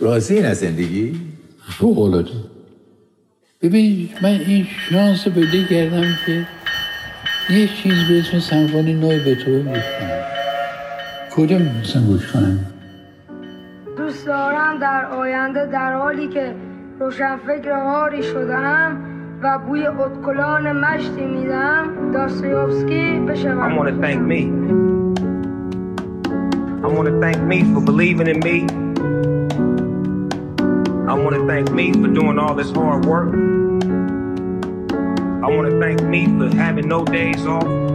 [0.00, 1.20] راضی این از زندگی؟
[1.78, 2.30] فوق العاده
[3.62, 6.46] ببین من این شانس پیدا کردم که
[7.50, 10.24] یه چیز به اسم سمفونی نوع بتوون گوش کنم
[11.36, 12.58] کجا می‌تونستم گوش کنم
[13.96, 16.54] دوست دارم در آینده در حالی که
[17.00, 19.00] روشنفکر هاری شدم
[19.42, 24.40] و بوی اتکلان مشتی میدم داستایوفسکی بشوم I want to thank me.
[26.84, 28.83] I want to thank me for believing in me.
[31.13, 33.33] I want to thank me for doing all this hard work.
[35.43, 37.89] I want to thank me for having no days off.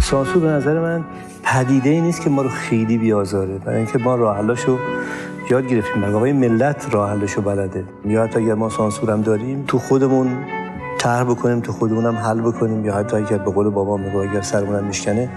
[0.00, 1.04] سانسور به نظر من
[1.53, 3.57] پدیده ای نیست که ما رو خیلی بیازاره.
[3.57, 4.77] برای اینکه ما راه حلاشو
[5.49, 6.01] یاد گرفتیم.
[6.01, 7.83] برای ملت راه حلشو بلده.
[8.05, 10.37] یا حتی اگر ما سانسور هم داریم تو خودمون
[10.97, 12.85] طرح بکنیم تو خودمون هم حل بکنیم.
[12.85, 15.29] یا حتی اگر به قول بابا میگه اگر سرمون هم میشکنه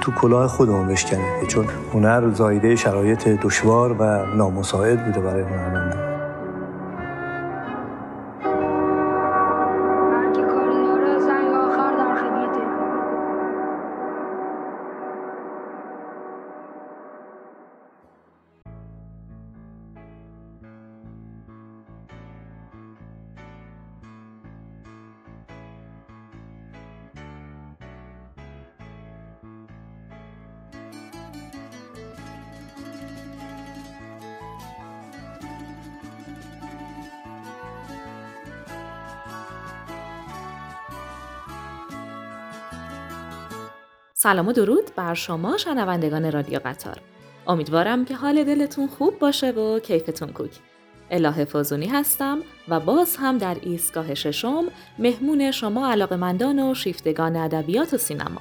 [0.00, 1.46] تو کلاه خودمون بشکنه.
[1.48, 1.64] چون
[1.94, 6.01] هنر زایده شرایط دشوار و نامساعد بوده برای هنرمنده
[44.22, 47.00] سلام و درود بر شما شنوندگان رادیو قطار.
[47.46, 50.50] امیدوارم که حال دلتون خوب باشه و کیفتون کوک.
[51.10, 52.38] اله فازونی هستم
[52.68, 54.64] و باز هم در ایستگاه ششم
[54.98, 58.40] مهمون شما علاقمندان و شیفتگان ادبیات و سینما.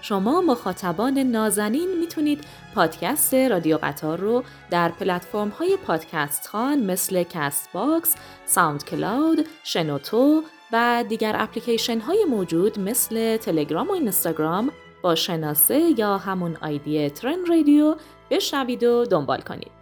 [0.00, 2.44] شما مخاطبان نازنین می‌تونید
[2.74, 8.14] پادکست رادیو قطار رو در پلتفرم های پادکست خوان مثل Castbox،
[8.46, 10.42] SoundCloud، شنوتو
[10.72, 14.70] و دیگر اپلیکیشن های موجود مثل تلگرام و اینستاگرام
[15.02, 17.96] با شناسه یا همون آیدی ترن رادیو
[18.30, 19.72] بشنوید و دنبال کنید.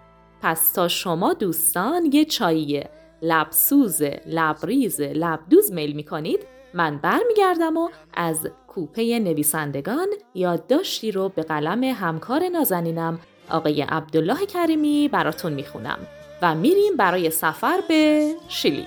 [0.43, 2.85] پس تا شما دوستان یه چایی
[3.23, 11.43] لبسوز، لبریز، لبدوز میل می کنید من برمیگردم و از کوپه نویسندگان یادداشتی رو به
[11.43, 15.99] قلم همکار نازنینم آقای عبدالله کریمی براتون می‌خونم
[16.43, 18.87] و میریم برای سفر به شیلی.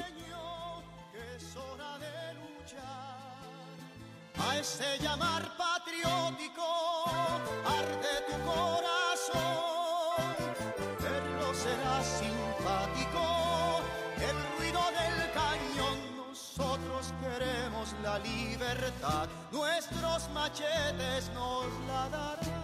[4.39, 5.58] a ese llamar
[5.89, 6.69] patriótico
[7.77, 10.23] arde tu corazón.
[11.03, 13.25] Verlo será simpático,
[14.27, 15.97] el ruido del cañón.
[16.17, 22.59] Nosotros queremos la libertad, nuestros machetes nos la darán.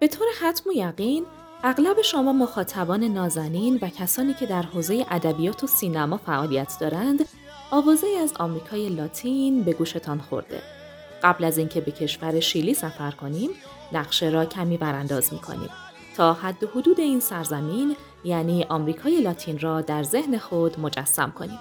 [0.00, 1.26] به طور حتم و یقین
[1.64, 7.24] اغلب شما مخاطبان نازنین و کسانی که در حوزه ادبیات و سینما فعالیت دارند
[7.70, 10.77] آوازه از آمریکای لاتین به گوشتان خورده.
[11.22, 13.50] قبل از اینکه به کشور شیلی سفر کنیم،
[13.92, 15.70] نقشه را کمی برانداز می کنیم
[16.16, 21.58] تا حد حدود این سرزمین یعنی آمریکای لاتین را در ذهن خود مجسم کنیم.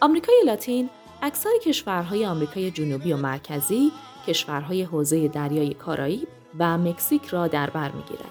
[0.00, 0.90] آمریکای لاتین
[1.22, 3.92] اکثر کشورهای آمریکای جنوبی و مرکزی
[4.26, 8.30] کشورهای حوزه دریای کارائیب و مکزیک را در بر می‌گیرد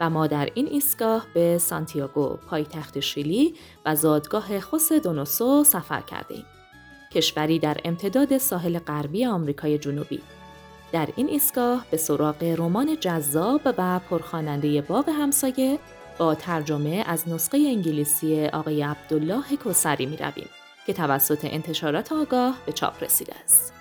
[0.00, 3.54] و ما در این ایستگاه به سانتیاگو پایتخت شیلی
[3.86, 6.44] و زادگاه خوس دونوسو سفر کرده ایم.
[7.12, 10.20] کشوری در امتداد ساحل غربی آمریکای جنوبی.
[10.92, 15.78] در این ایستگاه به سراغ رمان جذاب و پرخواننده باغ همسایه
[16.18, 20.48] با ترجمه از نسخه انگلیسی آقای عبدالله کوسری می رویم
[20.86, 23.75] که توسط انتشارات آگاه به چاپ رسیده است.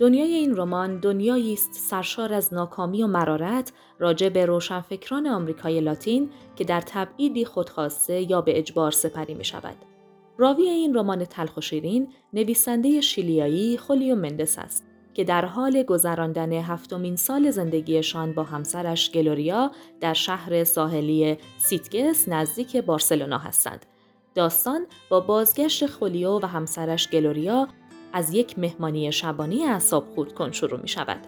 [0.00, 6.30] دنیای این رمان دنیایی است سرشار از ناکامی و مرارت راجع به روشنفکران آمریکای لاتین
[6.56, 9.76] که در تبعیدی خودخواسته یا به اجبار سپری می شود.
[10.38, 16.52] راوی این رمان تلخ و شیرین نویسنده شیلیایی خولیو مندس است که در حال گذراندن
[16.52, 19.70] هفتمین سال زندگیشان با همسرش گلوریا
[20.00, 23.86] در شهر ساحلی سیتگس نزدیک بارسلونا هستند.
[24.34, 27.68] داستان با بازگشت خولیو و همسرش گلوریا
[28.12, 31.20] از یک مهمانی شبانی اعصاب خود کن شروع می شود.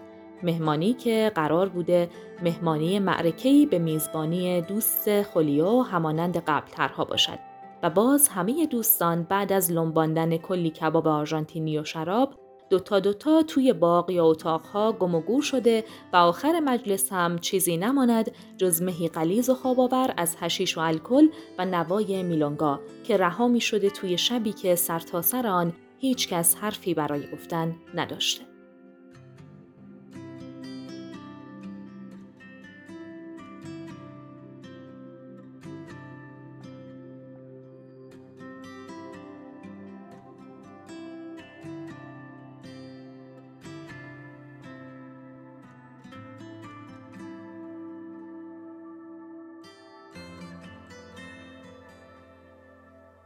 [0.43, 2.09] مهمانی که قرار بوده
[2.43, 7.39] مهمانی معرکه‌ای به میزبانی دوست خولیو همانند قبل ترها باشد
[7.83, 12.33] و باز همه دوستان بعد از لنباندن کلی کباب آرژانتینی و شراب
[12.69, 15.83] دوتا دوتا توی باغ یا اتاقها گم و گور شده
[16.13, 21.27] و آخر مجلس هم چیزی نماند جز مهی قلیز و خواباور از هشیش و الکل
[21.57, 26.93] و نوای میلونگا که رها می شده توی شبی که سرتاسر آن هیچ کس حرفی
[26.93, 28.43] برای گفتن نداشته.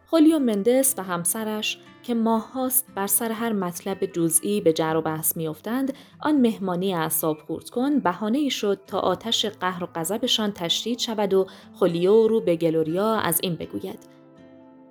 [0.05, 5.37] خولیو مندس و همسرش که ماههاست بر سر هر مطلب جزئی به جر و بحث
[5.37, 11.33] میافتند آن مهمانی اعصاب خورد کن بهانه شد تا آتش قهر و غضبشان تشدید شود
[11.33, 13.99] و خولیو رو به گلوریا از این بگوید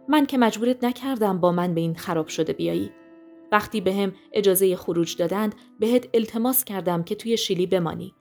[0.09, 2.91] من که مجبورت نکردم با من به این خراب شده بیایی
[3.53, 8.15] وقتی به هم اجازه خروج دادند بهت التماس کردم که توی شیلی بمانی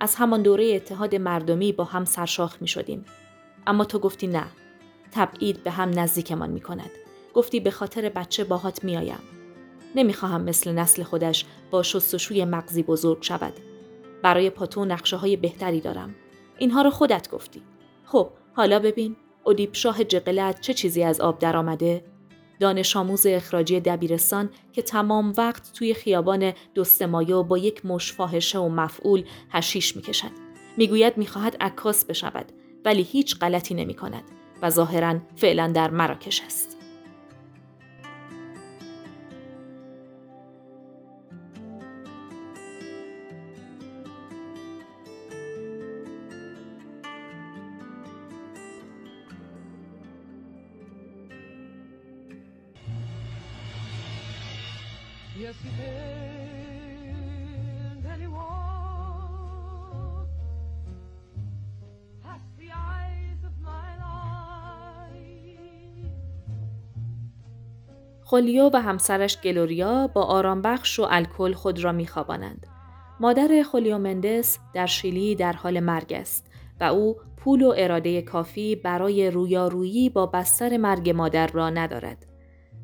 [0.00, 3.04] از همان دوره اتحاد مردمی با هم سرشاخ می شدیم.
[3.66, 4.46] اما تو گفتی نه
[5.12, 6.90] تبعید به هم نزدیکمان می کند.
[7.34, 9.18] گفتی به خاطر بچه باهات میآیم.
[9.94, 13.52] نمی‌خواهم مثل نسل خودش با شستشوی مغزی بزرگ شود.
[14.22, 16.14] برای پاتو نقشه های بهتری دارم.
[16.58, 17.62] اینها رو خودت گفتی.
[18.04, 19.16] خب حالا ببین
[19.46, 22.04] ادیب شاه جقلت چه چیزی از آب درآمده؟
[22.60, 28.68] دانش آموز اخراجی دبیرستان که تمام وقت توی خیابان دوستمایو با یک مش فاحشه و
[28.68, 30.30] مفعول هشیش می‌کشد.
[30.76, 32.52] می‌گوید می‌خواهد عکاس بشود
[32.84, 34.24] ولی هیچ غلطی نمی کند.
[34.62, 36.79] و ظاهرا فعلا در مراکش است.
[68.30, 72.66] خولیو و همسرش گلوریا با آرامبخش و الکل خود را میخوابانند.
[73.20, 76.46] مادر خولیو مندس در شیلی در حال مرگ است
[76.80, 82.26] و او پول و اراده کافی برای رویارویی با بستر مرگ مادر را ندارد.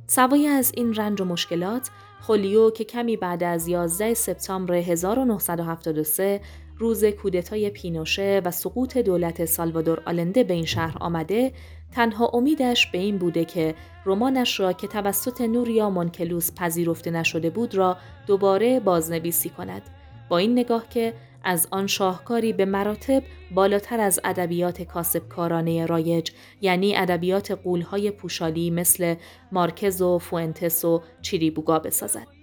[0.06, 1.90] سوای از این رنج و مشکلات،
[2.20, 6.40] خولیو که کمی بعد از 11 سپتامبر 1973
[6.78, 11.52] روز کودتای پینوشه و سقوط دولت سالوادور آلنده به این شهر آمده
[11.92, 13.74] تنها امیدش به این بوده که
[14.06, 19.82] رمانش را که توسط نوریا مونکلوس پذیرفته نشده بود را دوباره بازنویسی کند.
[20.28, 21.14] با این نگاه که
[21.44, 23.22] از آن شاهکاری به مراتب
[23.54, 26.30] بالاتر از ادبیات کاسبکارانه رایج
[26.60, 29.14] یعنی ادبیات قولهای پوشالی مثل
[29.52, 32.35] مارکز و فوئنتس و چیریبوگا بسازد.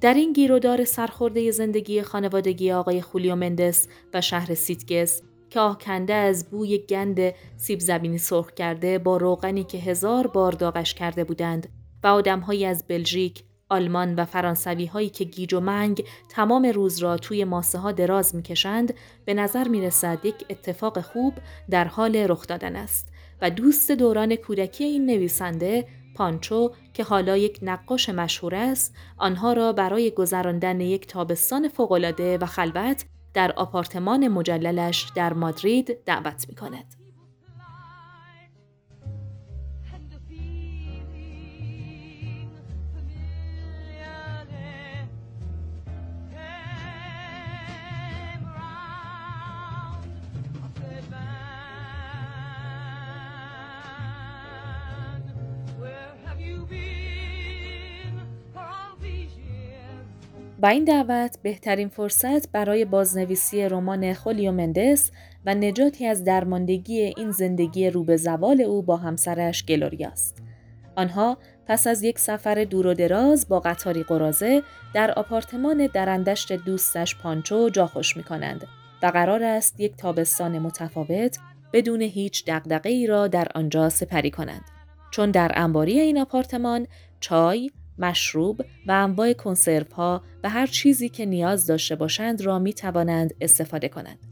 [0.00, 6.50] در این گیرودار سرخورده زندگی خانوادگی آقای خولیو مندس و شهر سیتگس که آکنده از
[6.50, 11.68] بوی گند سیب زمینی سرخ کرده با روغنی که هزار بار داغش کرده بودند
[12.04, 17.16] و آدمهایی از بلژیک، آلمان و فرانسوی هایی که گیج و منگ تمام روز را
[17.16, 21.34] توی ماسه ها دراز می‌کشند به نظر می رسد یک اتفاق خوب
[21.70, 23.12] در حال رخ دادن است
[23.42, 25.86] و دوست دوران کودکی این نویسنده
[26.18, 32.46] پانچو که حالا یک نقاش مشهور است آنها را برای گذراندن یک تابستان فوقالعاده و
[32.46, 36.97] خلوت در آپارتمان مجللش در مادرید دعوت می کند.
[60.60, 65.10] با این دعوت بهترین فرصت برای بازنویسی رمان خولیو مندس
[65.46, 70.42] و نجاتی از درماندگی این زندگی رو به زوال او با همسرش گلوریاست.
[70.96, 74.62] آنها پس از یک سفر دور و دراز با قطاری قرازه
[74.94, 78.66] در آپارتمان درندشت دوستش پانچو جا خوش می کنند
[79.02, 81.38] و قرار است یک تابستان متفاوت
[81.72, 84.64] بدون هیچ دقدقه ای را در آنجا سپری کنند.
[85.10, 86.86] چون در انباری این آپارتمان
[87.20, 92.72] چای، مشروب و انواع کنسرو ها و هر چیزی که نیاز داشته باشند را می
[92.72, 94.27] توانند استفاده کنند.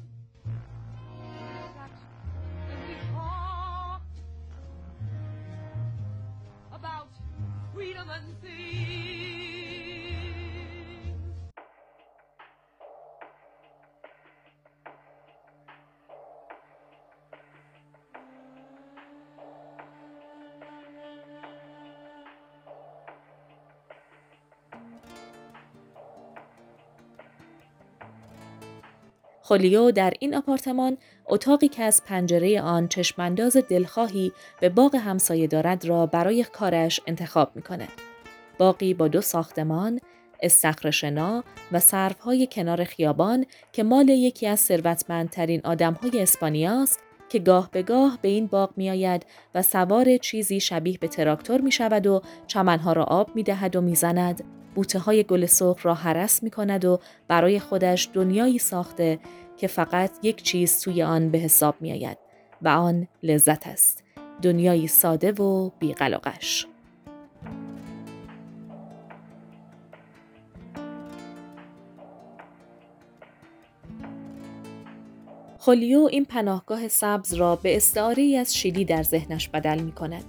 [29.46, 35.84] خولیو در این آپارتمان اتاقی که از پنجره آن چشمانداز دلخواهی به باغ همسایه دارد
[35.84, 37.88] را برای کارش انتخاب می کند.
[38.58, 40.00] باقی با دو ساختمان،
[40.42, 47.68] استخر شنا و سرفهای کنار خیابان که مال یکی از ثروتمندترین آدمهای اسپانیاست که گاه
[47.73, 52.06] به گاه به این باغ می آید و سوار چیزی شبیه به تراکتور می شود
[52.06, 56.42] و چمنها را آب می دهد و می زند بوته های گل سرخ را حرس
[56.42, 59.18] می کند و برای خودش دنیایی ساخته
[59.56, 62.18] که فقط یک چیز توی آن به حساب می آید
[62.62, 64.04] و آن لذت است.
[64.42, 66.66] دنیایی ساده و بیقلقش.
[75.66, 80.25] خولیو این پناهگاه سبز را به استعاره از شیلی در ذهنش بدل می کند.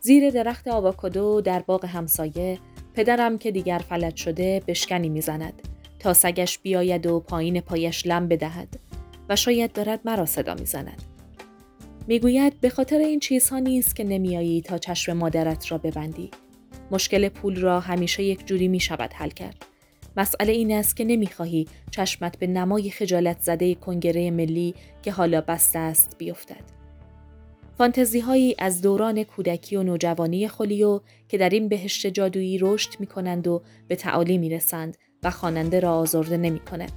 [0.00, 2.58] زیر درخت آواکادو در باغ همسایه
[2.94, 5.62] پدرم که دیگر فلج شده بشکنی می‌زند
[5.98, 8.80] تا سگش بیاید و پایین پایش لم بدهد
[9.28, 11.02] و شاید دارد مرا صدا می‌زند.
[12.06, 16.30] می‌گوید به خاطر این چیزها نیست که نمیایی تا چشم مادرت را ببندی.
[16.90, 19.66] مشکل پول را همیشه یک جوری می شود حل کرد.
[20.16, 25.78] مسئله این است که نمی‌خواهی چشمت به نمای خجالت زده کنگره ملی که حالا بسته
[25.78, 26.82] است بیفتد.
[27.78, 33.06] فانتزی هایی از دوران کودکی و نوجوانی خولیو که در این بهشت جادویی رشد می
[33.06, 36.92] کنند و به تعالی می رسند و خواننده را آزرده نمی کند.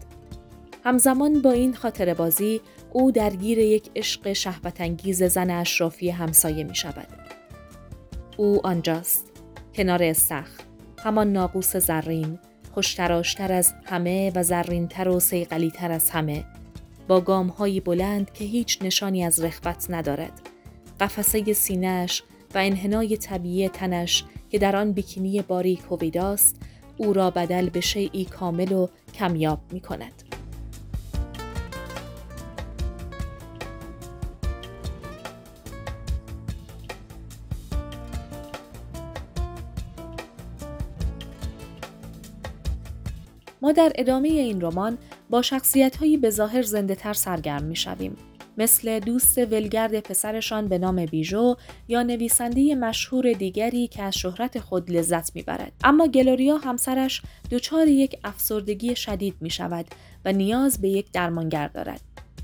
[0.84, 2.62] همزمان با این خاطر بازی
[2.94, 7.08] او درگیر یک عشق شهوتانگیز زن اشرافی همسایه می شود.
[8.38, 9.32] او آنجاست
[9.76, 10.64] کنار استخر
[11.04, 12.40] همان ناقوس زرین
[12.76, 16.46] خوشتراشتر از همه و زرینتر و سیقلیتر از همه
[17.08, 20.42] با گام های بلند که هیچ نشانی از رخوت ندارد
[21.00, 22.24] قفسه سینهش
[22.56, 26.56] و انحنای طبیعی تنش که در آن بیکینی باریک هویداست
[26.98, 30.25] او را بدل به شیعی کامل و کمیاب می کند.
[43.66, 44.98] ما در ادامه این رمان
[45.30, 48.18] با شخصیت هایی به ظاهر زنده سرگرم می شویم.
[48.58, 51.56] مثل دوست ولگرد پسرشان به نام بیژو
[51.88, 58.20] یا نویسنده مشهور دیگری که از شهرت خود لذت می‌برد اما گلوریا همسرش دچار یک
[58.24, 59.86] افسردگی شدید می شود
[60.26, 62.02] و نیاز به یک درمانگر دارد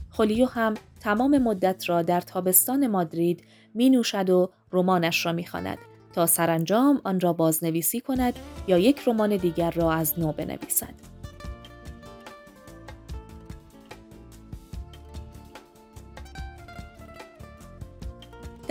[0.09, 5.77] خولیو هم تمام مدت را در تابستان مادرید می نوشد و رمانش را می خاند
[6.13, 8.33] تا سرانجام آن را بازنویسی کند
[8.67, 11.10] یا یک رمان دیگر را از نو بنویسد.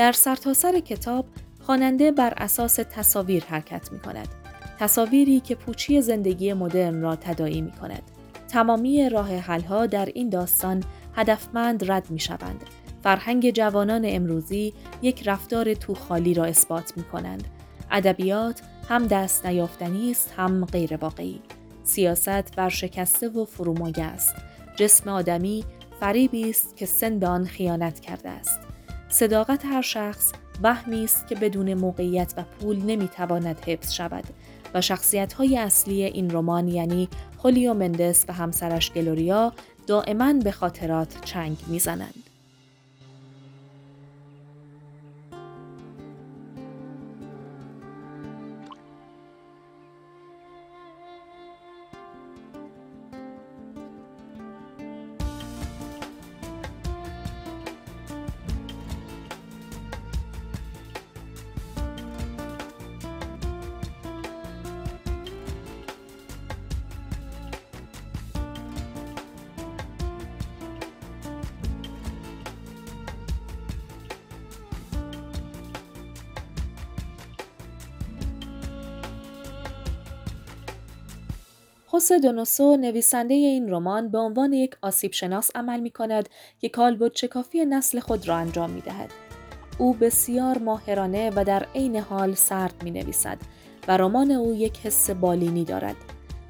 [0.00, 1.26] در سرتاسر سر کتاب
[1.60, 4.28] خواننده بر اساس تصاویر حرکت می کند.
[4.78, 8.02] تصاویری که پوچی زندگی مدرن را تدایی می کند.
[8.48, 10.82] تمامی راه حلها در این داستان
[11.14, 12.64] هدفمند رد می شوند.
[13.02, 17.44] فرهنگ جوانان امروزی یک رفتار توخالی را اثبات می کنند.
[17.90, 21.40] ادبیات هم دست نیافتنی است هم غیر واقعی.
[21.84, 24.34] سیاست ورشکسته و فرومایه است.
[24.76, 25.64] جسم آدمی
[26.00, 28.69] فریبی است که سن آن خیانت کرده است.
[29.10, 34.24] صداقت هر شخص وهمی است که بدون موقعیت و پول نمی‌تواند حفظ شود
[34.74, 39.52] و شخصیت های اصلی این رمان یعنی خولیو مندس و همسرش گلوریا
[39.86, 42.29] دائما به خاطرات چنگ می‌زنند.
[82.10, 86.28] خوسه دونوسو نویسنده این رمان به عنوان یک آسیب شناس عمل می کند
[86.60, 89.10] که کالبد شکافی نسل خود را انجام می دهد.
[89.78, 93.38] او بسیار ماهرانه و در عین حال سرد می نویسد
[93.88, 95.96] و رمان او یک حس بالینی دارد.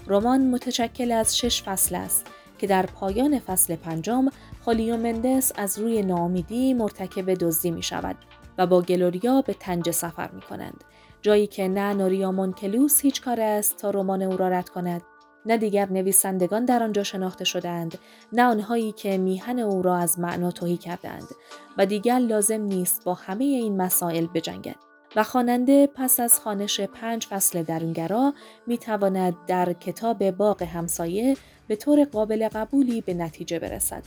[0.07, 2.27] رمان متشکل از شش فصل است
[2.59, 4.29] که در پایان فصل پنجم
[4.65, 8.17] خالیو مندس از روی ناامیدی مرتکب دزدی می شود
[8.59, 10.85] و با گلوریا به تنج سفر می کنند.
[11.23, 15.03] جایی که نه نوریا مونکلوس هیچ کار است تا رمان او را رد کند
[15.47, 17.99] نه دیگر نویسندگان در آنجا شناخته شدند
[18.33, 21.29] نه آنهایی که میهن او را از معنا توهی کردند
[21.79, 24.77] و دیگر لازم نیست با همه این مسائل بجنگد
[25.17, 28.35] و خواننده پس از خانش پنج فصل درونگرا
[28.67, 31.37] می تواند در کتاب باغ همسایه
[31.69, 34.03] به طور قابل قبولی به نتیجه برسد.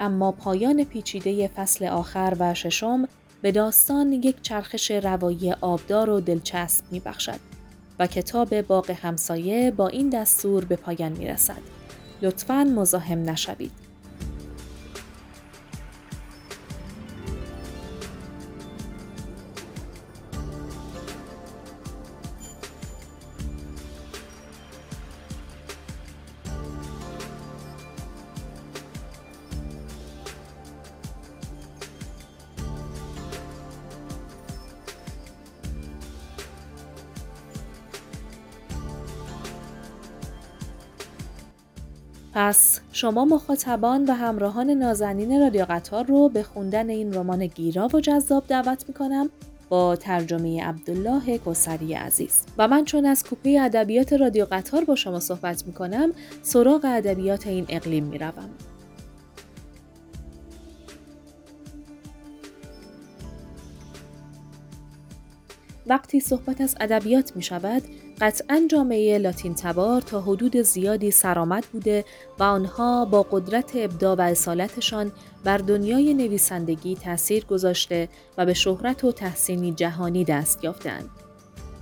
[0.00, 3.08] اما پایان پیچیده فصل آخر و ششم
[3.42, 7.53] به داستان یک چرخش روایی آبدار و دلچسب می بخشد
[7.98, 11.62] و کتاب باغ همسایه با این دستور به پایان می رسد.
[12.22, 13.83] لطفاً مزاحم نشوید.
[42.34, 48.00] پس شما مخاطبان و همراهان نازنین رادیو قطار رو به خوندن این رمان گیرا و
[48.00, 49.30] جذاب دعوت می‌کنم
[49.68, 52.42] با ترجمه عبدالله کسری عزیز.
[52.58, 57.66] و من چون از کوپه ادبیات رادیو قطار با شما صحبت می‌کنم سراغ ادبیات این
[57.68, 58.50] اقلیم می‌روم.
[65.86, 67.82] وقتی صحبت از ادبیات می شود،
[68.20, 72.04] قطعا جامعه لاتین تبار تا حدود زیادی سرآمد بوده
[72.38, 75.12] و آنها با قدرت ابداع و اصالتشان
[75.44, 81.10] بر دنیای نویسندگی تأثیر گذاشته و به شهرت و تحسینی جهانی دست یافتند.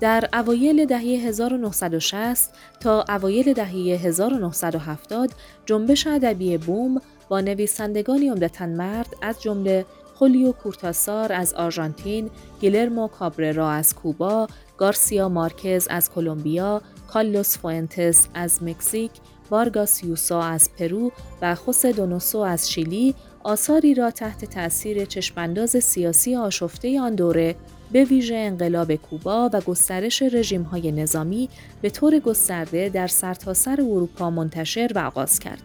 [0.00, 5.30] در اوایل دهه 1960 تا اوایل دهه 1970
[5.66, 13.70] جنبش ادبی بوم با نویسندگانی عمدتا مرد از جمله خولیو کورتاسار از آرژانتین، گیلرمو کابررا
[13.70, 14.46] از کوبا،
[14.82, 19.10] گارسیا مارکز از کلمبیا، کارلوس فوئنتس از مکزیک،
[19.50, 23.14] وارگاس یوسا از پرو و خوسه دونوسو از شیلی
[23.44, 27.54] آثاری را تحت تأثیر چشمانداز سیاسی آشفته آن دوره
[27.92, 31.48] به ویژه انقلاب کوبا و گسترش رژیم‌های نظامی
[31.82, 35.62] به طور گسترده در سرتاسر سر اروپا منتشر و آغاز کرد.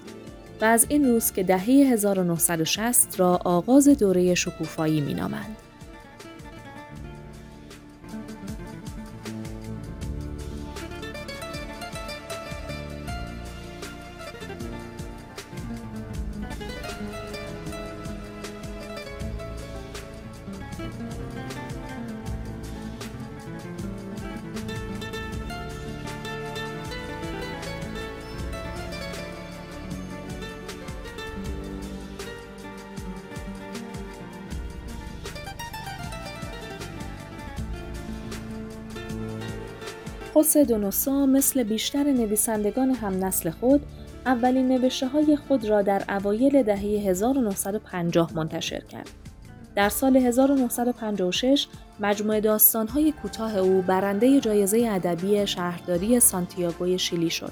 [0.61, 5.66] و از این روست که دهه 1960 را آغاز دوره شکوفایی مینامند.
[40.47, 43.81] خوس دونوسا مثل بیشتر نویسندگان هم نسل خود
[44.25, 49.09] اولین نوشته های خود را در اوایل دهه 1950 منتشر کرد.
[49.75, 51.67] در سال 1956
[51.99, 57.51] مجموعه داستانهای کوتاه او برنده جایزه ادبی شهرداری سانتیاگوی شیلی شد.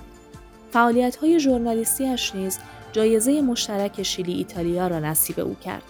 [0.72, 2.60] فعالیت‌های ژورنالیستیش نیز
[2.92, 5.84] جایزه مشترک شیلی ایتالیا را نصیب او کرد.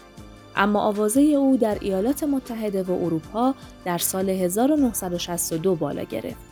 [0.55, 6.44] اما آوازه او در ایالات متحده و اروپا در سال 1962 بالا گرفت.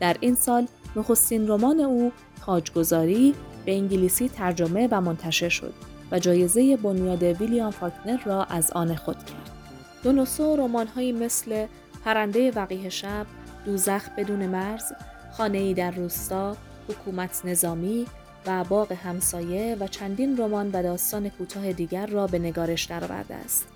[0.00, 2.12] در این سال نخستین رمان او
[2.46, 5.74] تاجگذاری به انگلیسی ترجمه و منتشر شد
[6.10, 9.50] و جایزه بنیاد ویلیام فاکنر را از آن خود کرد.
[10.02, 11.66] دونوسو رمانهایی مثل
[12.04, 13.26] پرنده وقیه شب،
[13.64, 14.92] دوزخ بدون مرز،
[15.32, 16.56] خانه ای در روستا،
[16.88, 18.06] حکومت نظامی
[18.46, 23.66] و باغ همسایه و چندین رمان و داستان کوتاه دیگر را به نگارش درآورده است.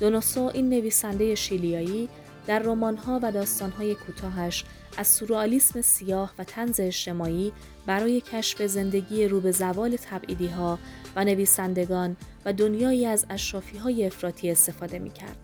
[0.00, 2.08] دونوسو این نویسنده شیلیایی
[2.46, 4.64] در رمان‌ها و داستان‌های کوتاهش
[4.96, 7.52] از سورئالیسم سیاه و تنز اجتماعی
[7.86, 10.78] برای کشف زندگی رو به زوال تبعیدی ها
[11.16, 15.36] و نویسندگان و دنیایی از اشرافی های افراطی استفاده می کرد.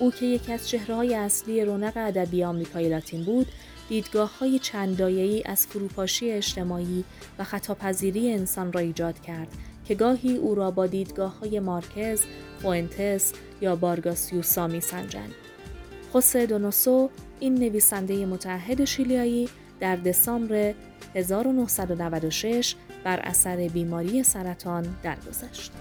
[0.00, 3.46] او که یکی از چهره اصلی رونق ادبی آمریکای لاتین بود،
[3.88, 7.04] دیدگاه های از فروپاشی اجتماعی
[7.38, 9.48] و خطاپذیری انسان را ایجاد کرد
[9.84, 12.20] که گاهی او را با دیدگاه های مارکز،
[12.62, 15.34] فوئنتس یا بارگاسیوسا می سنجند.
[16.12, 19.48] خوسه دونوسو این نویسنده متحد شیلیایی
[19.80, 20.74] در دسامبر
[21.14, 25.72] 1996 بر اثر بیماری سرطان درگذشت.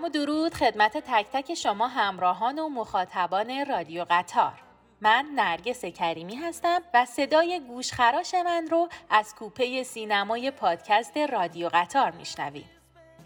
[0.00, 4.52] سلام و درود خدمت تک تک شما همراهان و مخاطبان رادیو قطار.
[5.00, 12.10] من نرگس کریمی هستم و صدای گوشخراش من رو از کوپه سینمای پادکست رادیو قطار
[12.10, 12.66] میشنوید.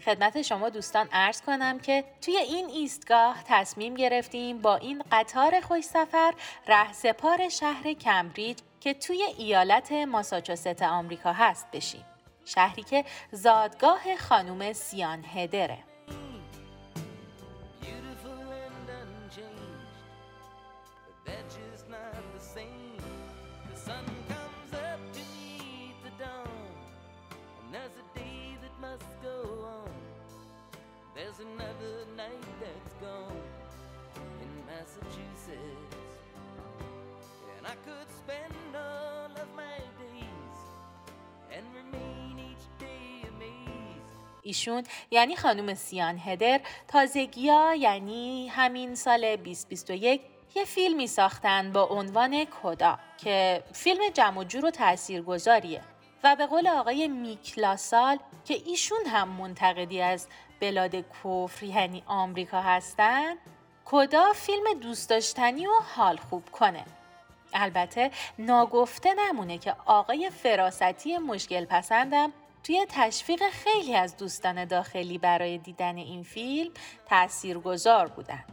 [0.05, 5.83] خدمت شما دوستان عرض کنم که توی این ایستگاه تصمیم گرفتیم با این قطار خوش
[5.83, 6.33] سفر
[6.67, 12.05] رهسپار شهر کمبریج که توی ایالت ماساچوست آمریکا هست بشیم.
[12.45, 15.94] شهری که زادگاه خانم سیان هدره.
[44.55, 50.21] ایشون یعنی خانم سیان هدر تازگیا یعنی همین سال 2021
[50.55, 55.81] یه فیلمی ساختن با عنوان کدا که فیلم جمع جور و تاثیرگذاریه.
[56.23, 60.27] و به قول آقای میکلاسال که ایشون هم منتقدی از
[60.59, 63.35] بلاد کفر یعنی آمریکا هستن
[63.85, 66.85] کدا فیلم دوست داشتنی و حال خوب کنه.
[67.53, 72.33] البته ناگفته نمونه که آقای فراستی مشکل پسندم
[72.65, 76.71] توی تشویق خیلی از دوستان داخلی برای دیدن این فیلم
[77.09, 78.43] تاثیرگذار بودن.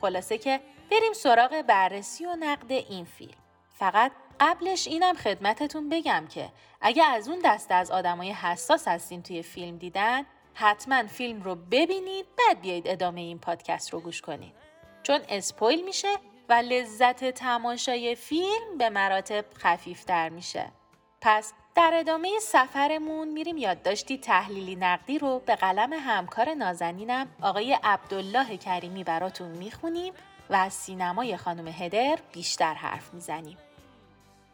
[0.00, 3.38] خلاصه که بریم سراغ بررسی و نقد این فیلم.
[3.72, 6.48] فقط قبلش اینم خدمتتون بگم که
[6.80, 12.26] اگه از اون دسته از آدمای حساس هستین توی فیلم دیدن حتما فیلم رو ببینید
[12.38, 14.54] بعد بیایید ادامه این پادکست رو گوش کنید.
[15.02, 16.14] چون اسپویل میشه
[16.48, 20.72] و لذت تماشای فیلم به مراتب خفیفتر میشه.
[21.20, 28.56] پس در ادامه سفرمون میریم یادداشتی تحلیلی نقدی رو به قلم همکار نازنینم آقای عبدالله
[28.56, 30.14] کریمی براتون می‌خونیم
[30.50, 33.56] و از سینمای خانم هدر بیشتر حرف می‌زنیم.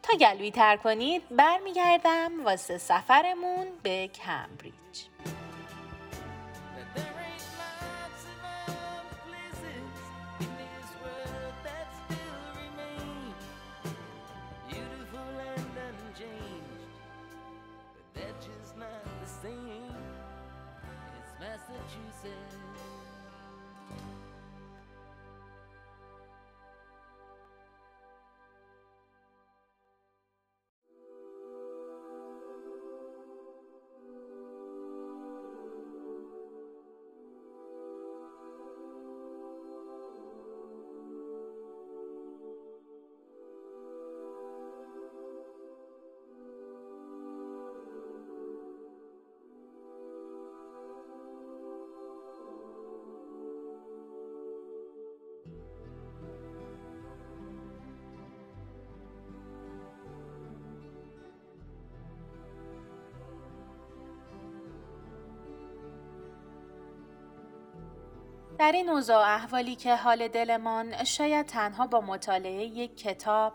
[0.03, 5.32] تا گلوی تر کنید برمیگردم واسه سفرمون به کمبریج.
[18.83, 19.95] Not the same.
[21.19, 22.55] It's Massachusetts.
[68.59, 73.53] در این اوضاع احوالی که حال دلمان شاید تنها با مطالعه یک کتاب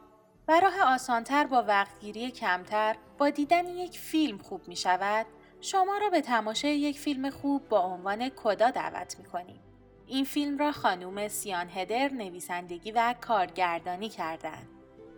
[0.49, 5.27] و راه آسانتر با وقتگیری کمتر با دیدن یک فیلم خوب می شود،
[5.61, 9.61] شما را به تماشای یک فیلم خوب با عنوان کدا دعوت می کنیم.
[10.07, 14.69] این فیلم را خانوم سیان هدر نویسندگی و کارگردانی کردند.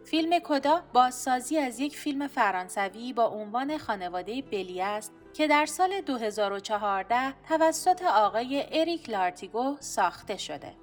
[0.05, 6.01] فیلم کدا بازسازی از یک فیلم فرانسوی با عنوان خانواده بلی است که در سال
[6.01, 10.75] 2014 توسط آقای اریک لارتیگو ساخته شده.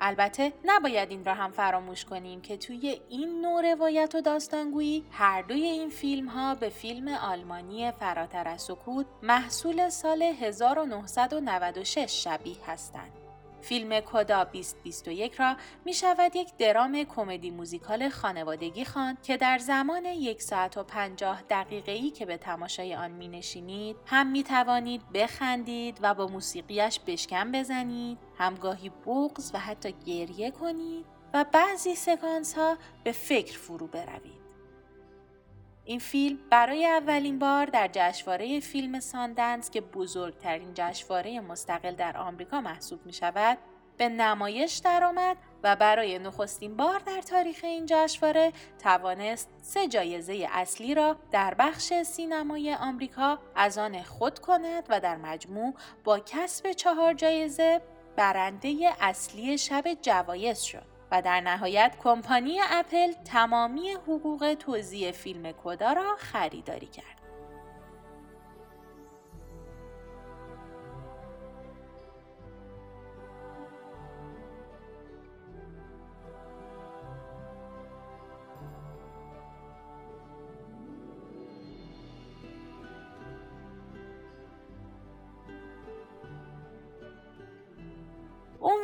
[0.00, 5.42] البته نباید این را هم فراموش کنیم که توی این نوع روایت و داستانگویی هر
[5.42, 13.25] دوی این فیلم ها به فیلم آلمانی فراتر از سکوت محصول سال 1996 شبیه هستند.
[13.68, 20.04] فیلم کدا 2021 را می شود یک درام کمدی موزیکال خانوادگی خواند که در زمان
[20.04, 25.12] یک ساعت و پنجاه دقیقه ای که به تماشای آن می نشینید هم می توانید
[25.14, 32.54] بخندید و با موسیقیش بشکن بزنید همگاهی بغز و حتی گریه کنید و بعضی سکانس
[32.54, 34.45] ها به فکر فرو بروید.
[35.86, 42.60] این فیلم برای اولین بار در جشنواره فیلم ساندنس که بزرگترین جشنواره مستقل در آمریکا
[42.60, 43.58] محسوب می شود
[43.96, 50.94] به نمایش درآمد و برای نخستین بار در تاریخ این جشنواره توانست سه جایزه اصلی
[50.94, 57.14] را در بخش سینمای آمریکا از آن خود کند و در مجموع با کسب چهار
[57.14, 57.80] جایزه
[58.16, 60.95] برنده اصلی شب جوایز شد.
[61.10, 67.15] و در نهایت کمپانی اپل تمامی حقوق توزیع فیلم کدا را خریداری کرد.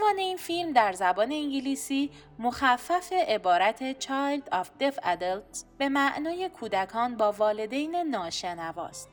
[0.03, 7.17] عنوان این فیلم در زبان انگلیسی مخفف عبارت Child of Deaf Adults به معنای کودکان
[7.17, 9.09] با والدین ناشنواست.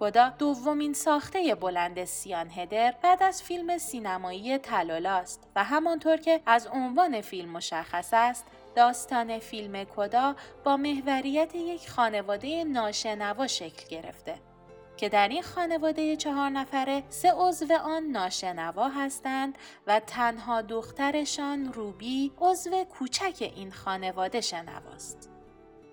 [0.00, 6.40] کدا دومین ساخته بلند سیان هدر بعد از فیلم سینمایی تلالا است و همانطور که
[6.46, 14.53] از عنوان فیلم مشخص است داستان فیلم کدا با محوریت یک خانواده ناشنوا شکل گرفته
[14.96, 22.32] که در این خانواده چهار نفره سه عضو آن ناشنوا هستند و تنها دخترشان روبی
[22.38, 25.30] عضو کوچک این خانواده شنواست.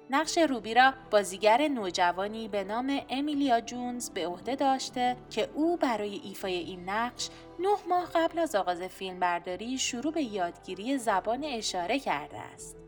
[0.09, 6.21] نقش روبی را بازیگر نوجوانی به نام امیلیا جونز به عهده داشته که او برای
[6.23, 12.39] ایفای این نقش نه ماه قبل از آغاز فیلمبرداری شروع به یادگیری زبان اشاره کرده
[12.39, 12.80] است.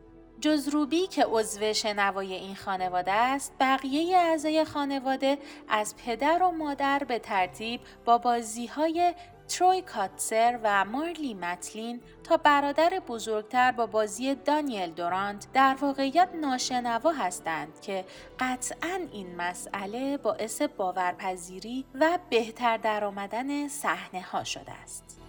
[0.44, 7.02] جز روبی که عضو شنوای این خانواده است بقیه اعضای خانواده از پدر و مادر
[7.08, 9.14] به ترتیب با بازی های
[9.48, 17.12] تروی کاتسر و مارلی متلین تا برادر بزرگتر با بازی دانیل دورانت در واقعیت ناشنوا
[17.12, 18.04] هستند که
[18.40, 25.23] قطعا این مسئله باعث باورپذیری و بهتر درآمدن صحنه ها شده است.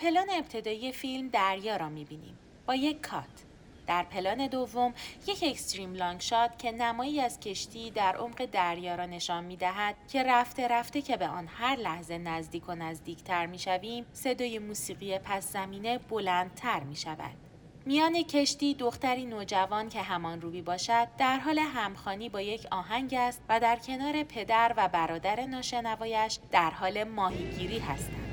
[0.00, 3.24] پلان ابتدایی فیلم دریا را می‌بینیم با یک کات.
[3.86, 4.94] در پلان دوم
[5.26, 9.94] یک اکستریم لانگ شات که نمایی از کشتی در عمق دریا را نشان می دهد
[10.12, 15.18] که رفته رفته که به آن هر لحظه نزدیک و نزدیکتر می شویم صدای موسیقی
[15.18, 17.36] پس زمینه بلندتر می شود.
[17.86, 23.42] میان کشتی دختری نوجوان که همان روبی باشد در حال همخانی با یک آهنگ است
[23.48, 28.29] و در کنار پدر و برادر ناشنوایش در حال ماهیگیری هستند.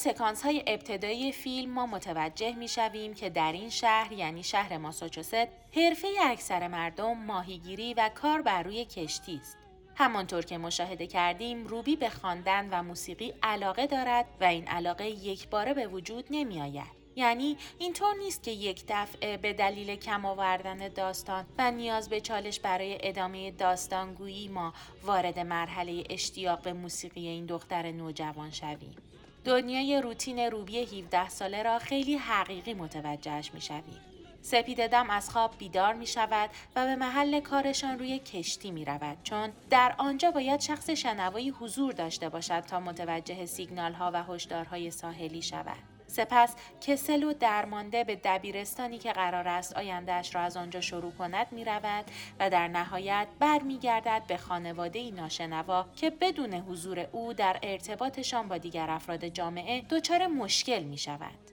[0.00, 5.48] سکانس های ابتدایی فیلم ما متوجه می شویم که در این شهر یعنی شهر ماساچوست
[5.76, 9.56] حرفه اکثر مردم ماهیگیری و کار بر روی کشتی است.
[9.96, 15.48] همانطور که مشاهده کردیم روبی به خواندن و موسیقی علاقه دارد و این علاقه یک
[15.48, 17.00] باره به وجود نمی آید.
[17.16, 22.60] یعنی اینطور نیست که یک دفعه به دلیل کم آوردن داستان و نیاز به چالش
[22.60, 24.72] برای ادامه داستانگویی ما
[25.04, 29.09] وارد مرحله اشتیاق به موسیقی این دختر نوجوان شویم.
[29.44, 34.00] دنیای روتین روبی 17 ساله را خیلی حقیقی متوجهش می شویم.
[34.42, 39.52] سپیددم از خواب بیدار می شود و به محل کارشان روی کشتی می رود چون
[39.70, 45.42] در آنجا باید شخص شنوایی حضور داشته باشد تا متوجه سیگنال ها و هشدارهای ساحلی
[45.42, 45.99] شود.
[46.10, 51.46] سپس کسل و درمانده به دبیرستانی که قرار است آیندهش را از آنجا شروع کند
[51.50, 52.04] می رود
[52.40, 58.90] و در نهایت برمیگردد به خانواده ناشنوا که بدون حضور او در ارتباطشان با دیگر
[58.90, 61.49] افراد جامعه دچار مشکل می شود.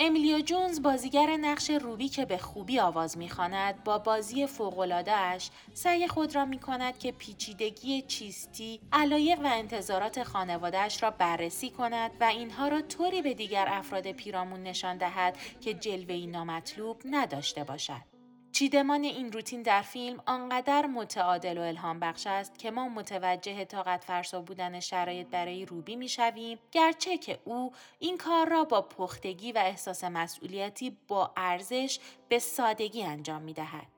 [0.00, 6.34] امیلیو جونز بازیگر نقش روبی که به خوبی آواز می‌خواند با بازی فوق‌العاده‌اش سعی خود
[6.34, 12.68] را می کند که پیچیدگی چیستی، علایق و انتظارات خانوادهش را بررسی کند و اینها
[12.68, 18.07] را طوری به دیگر افراد پیرامون نشان دهد که جلوه‌ای نامطلوب نداشته باشد.
[18.52, 24.04] چیدمان این روتین در فیلم آنقدر متعادل و الهام بخش است که ما متوجه طاقت
[24.04, 29.58] فرسا بودن شرایط برای روبی می‌شویم گرچه که او این کار را با پختگی و
[29.58, 33.97] احساس مسئولیتی با ارزش به سادگی انجام می دهد.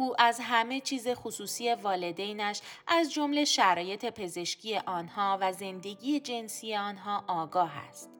[0.00, 7.24] او از همه چیز خصوصی والدینش از جمله شرایط پزشکی آنها و زندگی جنسی آنها
[7.26, 8.10] آگاه است.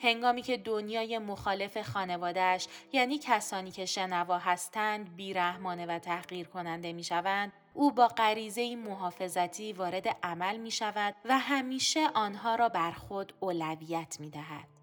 [0.00, 7.04] هنگامی که دنیای مخالف خانوادهش یعنی کسانی که شنوا هستند بیرحمانه و تحقیر کننده می
[7.04, 13.32] شوند، او با غریزه محافظتی وارد عمل می شود و همیشه آنها را بر خود
[13.40, 14.79] اولویت می دهد.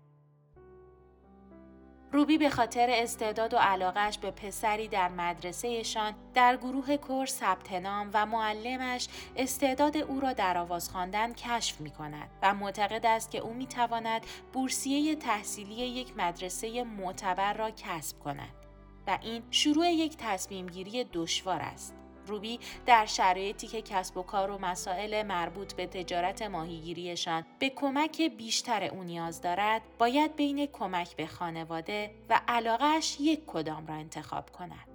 [2.18, 8.10] روبی به خاطر استعداد و علاقش به پسری در مدرسهشان در گروه کور ثبت نام
[8.14, 13.40] و معلمش استعداد او را در آواز خواندن کشف می کند و معتقد است که
[13.40, 14.22] او می تواند
[14.54, 18.56] بورسیه تحصیلی یک مدرسه معتبر را کسب کند
[19.08, 22.07] و این شروع یک تصمیم گیری دشوار است.
[22.28, 28.22] روبی در شرایطی که کسب و کار و مسائل مربوط به تجارت ماهیگیریشان به کمک
[28.22, 34.50] بیشتر او نیاز دارد باید بین کمک به خانواده و علاقش یک کدام را انتخاب
[34.50, 34.87] کند.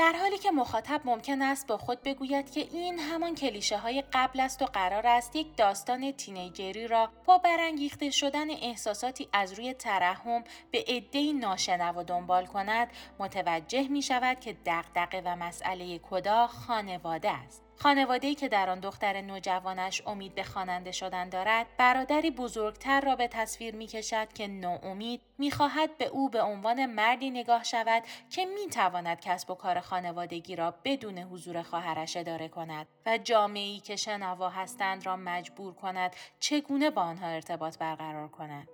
[0.00, 4.40] در حالی که مخاطب ممکن است با خود بگوید که این همان کلیشه های قبل
[4.40, 10.44] است و قرار است یک داستان تینیجری را با برانگیخته شدن احساساتی از روی ترحم
[10.70, 17.69] به عدهای ناشنوا دنبال کند متوجه می شود که دغدغه و مسئله کدا خانواده است.
[17.82, 23.28] خانواده‌ای که در آن دختر نوجوانش امید به خواننده شدن دارد برادری بزرگتر را به
[23.28, 28.68] تصویر می کشد که ناامید می‌خواهد به او به عنوان مردی نگاه شود که می
[28.70, 34.50] تواند کسب و کار خانوادگی را بدون حضور خواهرش اداره کند و جامعه‌ای که شنوا
[34.50, 38.68] هستند را مجبور کند چگونه با آنها ارتباط برقرار کند.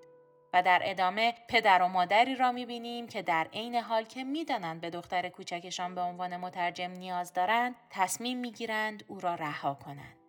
[0.52, 4.90] و در ادامه پدر و مادری را می‌بینیم که در عین حال که می‌دانند به
[4.90, 10.25] دختر کوچکشان به عنوان مترجم نیاز دارند تصمیم می‌گیرند او را رها کنند.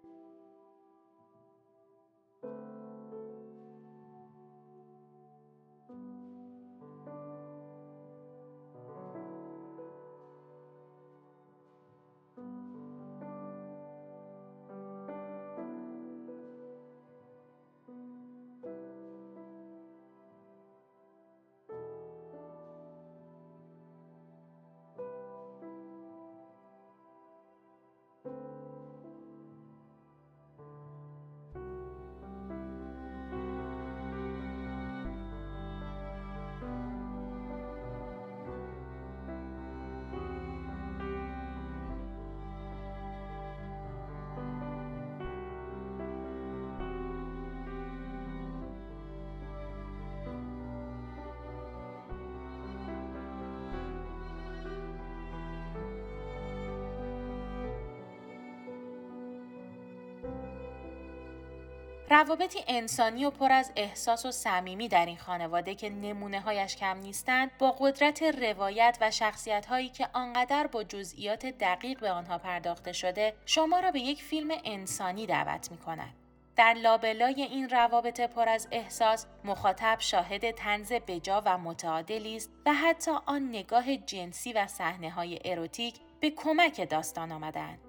[62.09, 66.97] روابطی انسانی و پر از احساس و صمیمی در این خانواده که نمونه هایش کم
[66.97, 72.93] نیستند با قدرت روایت و شخصیت هایی که آنقدر با جزئیات دقیق به آنها پرداخته
[72.93, 76.13] شده شما را به یک فیلم انسانی دعوت می کند.
[76.55, 82.73] در لابلای این روابط پر از احساس مخاطب شاهد تنز بجا و متعادلی است و
[82.73, 87.86] حتی آن نگاه جنسی و صحنه های اروتیک به کمک داستان آمدند.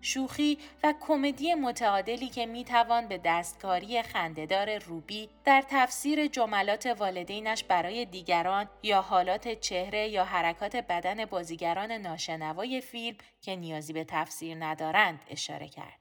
[0.00, 8.04] شوخی و کمدی متعادلی که می‌توان به دستکاری خندهدار روبی در تفسیر جملات والدینش برای
[8.04, 15.20] دیگران یا حالات چهره یا حرکات بدن بازیگران ناشنوای فیلم که نیازی به تفسیر ندارند
[15.30, 15.98] اشاره کرد.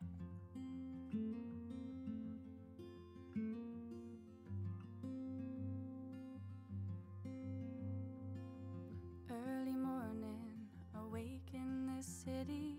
[12.28, 12.77] City.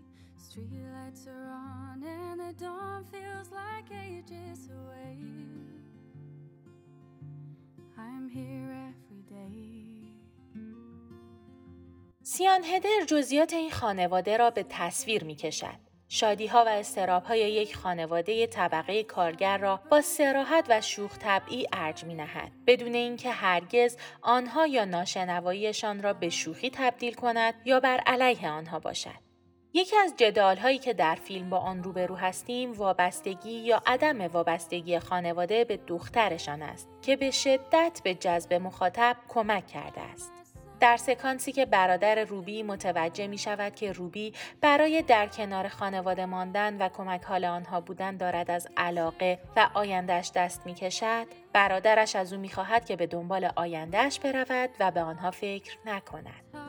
[0.58, 5.16] Streetlights are on, and the dawn feels like ages away.
[7.96, 10.12] I'm here every day.
[12.22, 15.78] سیان هدر جزئیات این خانواده را به تصویر می کشد.
[16.08, 21.66] شادی ها و استراب های یک خانواده طبقه کارگر را با سراحت و شوخ طبعی
[21.72, 22.52] ارج می نهد.
[22.66, 28.78] بدون اینکه هرگز آنها یا ناشنواییشان را به شوخی تبدیل کند یا بر علیه آنها
[28.78, 29.27] باشد.
[29.74, 34.98] یکی از جدال هایی که در فیلم با آن روبرو هستیم وابستگی یا عدم وابستگی
[34.98, 40.32] خانواده به دخترشان است که به شدت به جذب مخاطب کمک کرده است.
[40.80, 46.76] در سکانسی که برادر روبی متوجه می شود که روبی برای در کنار خانواده ماندن
[46.78, 52.32] و کمک حال آنها بودن دارد از علاقه و آیندهش دست می کشد، برادرش از
[52.32, 56.67] او می خواهد که به دنبال آیندهش برود و به آنها فکر نکند.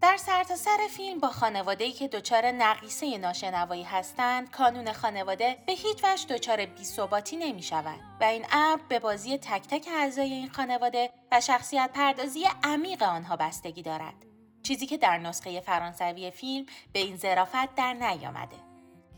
[0.00, 6.26] در سرتاسر فیلم با خانواده‌ای که دچار نقیصه ناشنوایی هستند، کانون خانواده به هیچ وجه
[6.36, 11.40] دچار بی‌ثباتی نمی شود و این امر به بازی تک تک اعضای این خانواده و
[11.40, 14.31] شخصیت پردازی عمیق آنها بستگی دارد.
[14.62, 18.56] چیزی که در نسخه فرانسوی فیلم به این ظرافت در نیامده.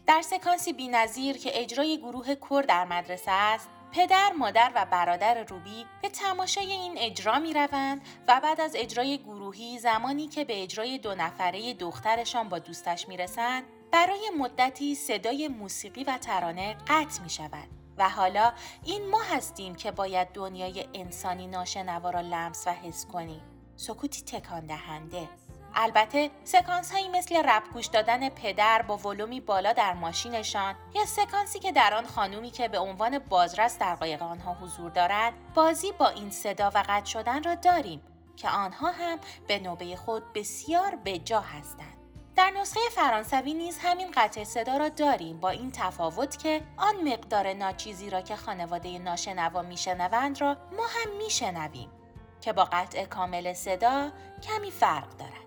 [0.07, 5.86] در سکانسی بینظیر که اجرای گروه کر در مدرسه است، پدر، مادر و برادر روبی
[6.03, 10.99] به تماشای این اجرا می روند و بعد از اجرای گروهی زمانی که به اجرای
[10.99, 17.30] دو نفره دخترشان با دوستش می رسند، برای مدتی صدای موسیقی و ترانه قطع می
[17.30, 17.68] شود.
[17.99, 18.53] و حالا
[18.84, 23.53] این ما هستیم که باید دنیای انسانی ناشنوا را لمس و حس کنیم.
[23.77, 25.29] سکوتی تکان دهنده.
[25.75, 31.59] البته سکانس هایی مثل رپ گوش دادن پدر با ولومی بالا در ماشینشان یا سکانسی
[31.59, 36.09] که در آن خانومی که به عنوان بازرس در قایق آنها حضور دارد بازی با
[36.09, 38.01] این صدا و قطع شدن را داریم
[38.37, 41.95] که آنها هم به نوبه خود بسیار بجا هستند.
[42.37, 47.53] در نسخه فرانسوی نیز همین قطع صدا را داریم با این تفاوت که آن مقدار
[47.53, 51.91] ناچیزی را که خانواده ناشنوا میشنوند را ما هم میشنویم
[52.45, 54.11] که با قطع کامل صدا
[54.42, 55.43] کمی فرق دارد.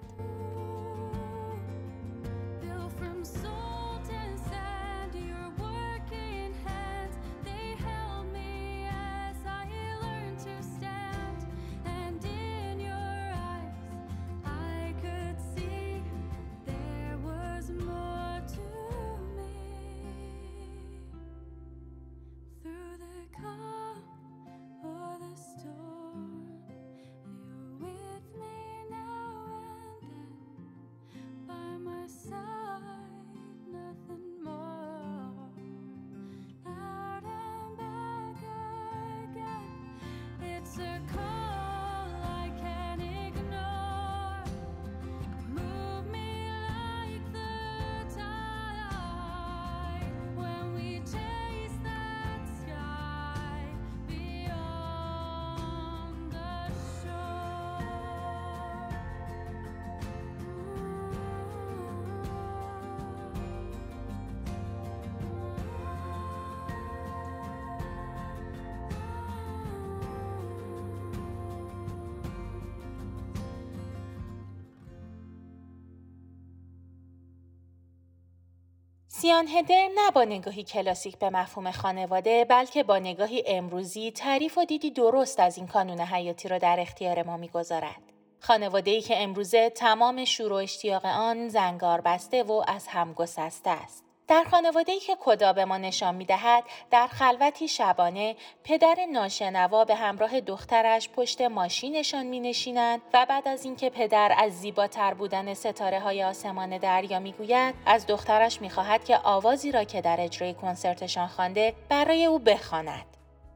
[79.22, 84.65] سیان هدر نه با نگاهی کلاسیک به مفهوم خانواده بلکه با نگاهی امروزی تعریف و
[84.65, 88.01] دیدی درست از این کانون حیاتی را در اختیار ما می‌گذارد.
[88.39, 93.70] خانواده ای که امروزه تمام شور و اشتیاق آن زنگار بسته و از هم گسسته
[93.70, 94.06] است.
[94.28, 99.86] در خانواده ای که کدا به ما نشان می دهد در خلوتی شبانه پدر ناشنوا
[99.86, 105.53] به همراه دخترش پشت ماشینشان می نشینند و بعد از اینکه پدر از زیباتر بودن
[105.53, 110.17] ستاره های آسمان دریا می گوید از دخترش می خواهد که آوازی را که در
[110.19, 113.05] اجرای کنسرتشان خوانده برای او بخواند.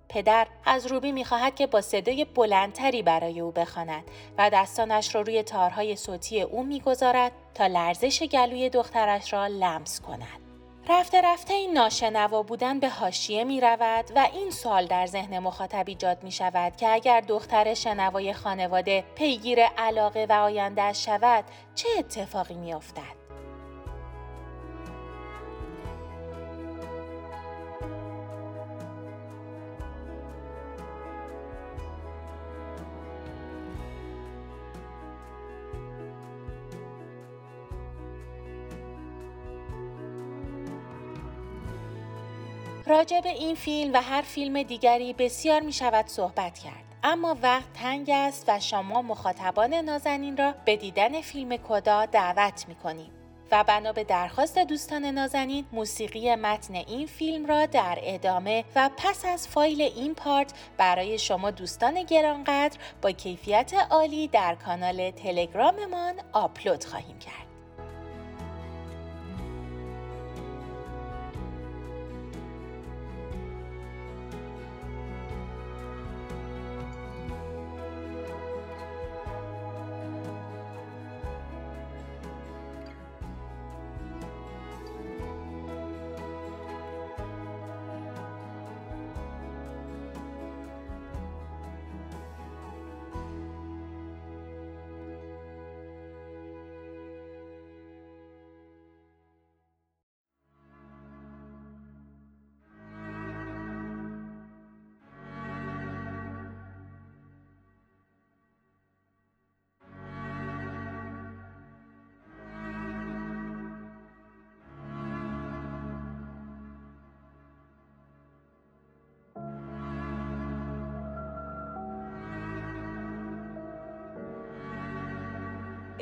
[0.10, 4.04] پدر از روبی می‌خواهد که با صدای بلندتری برای او بخواند
[4.38, 10.51] و دستانش را روی تارهای صوتی او می‌گذارد تا لرزش گلوی دخترش را لمس کند.
[10.90, 15.84] رفته رفته این ناشنوا بودن به حاشیه می رود و این سوال در ذهن مخاطب
[15.88, 22.56] ایجاد می شود که اگر دختر شنوای خانواده پیگیر علاقه و آینده شود چه اتفاقی
[22.56, 23.21] می افتد؟
[42.92, 46.84] راجع به این فیلم و هر فیلم دیگری بسیار می شود صحبت کرد.
[47.04, 52.76] اما وقت تنگ است و شما مخاطبان نازنین را به دیدن فیلم کدا دعوت می
[52.76, 53.12] کنیم.
[53.52, 59.26] و بنا به درخواست دوستان نازنین موسیقی متن این فیلم را در ادامه و پس
[59.26, 66.84] از فایل این پارت برای شما دوستان گرانقدر با کیفیت عالی در کانال تلگراممان آپلود
[66.84, 67.51] خواهیم کرد.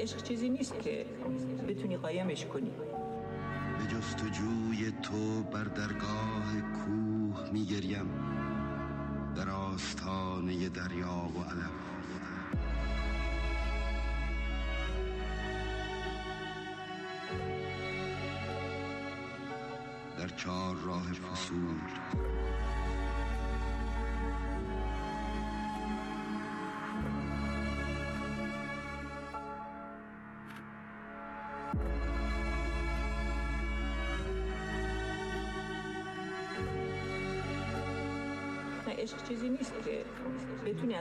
[0.10, 1.05] عشق چیزی نیست که
[1.68, 2.72] بتونی قایمش کنی.
[3.78, 8.10] به جستجوی تو بر درگاه کوه میگریم.
[9.36, 11.72] در آستانه دریا و علم.
[20.18, 22.38] در چهار راه فصول.
[38.99, 40.05] نه عشق چیزی نیست که
[40.65, 40.93] بتونی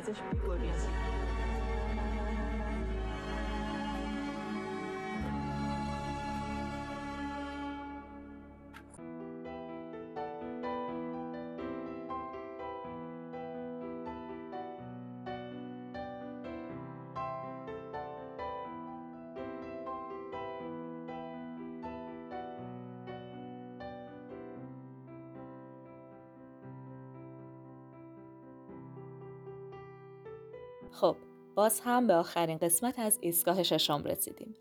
[31.59, 34.55] باز هم به آخرین قسمت از ایستگاه ششم رسیدیم.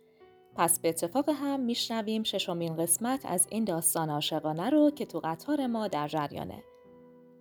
[0.56, 5.68] پس به اتفاق هم میشنویم ششمین قسمت از این داستان عاشقانه رو که تو قطار
[5.68, 6.64] ما در جریانه.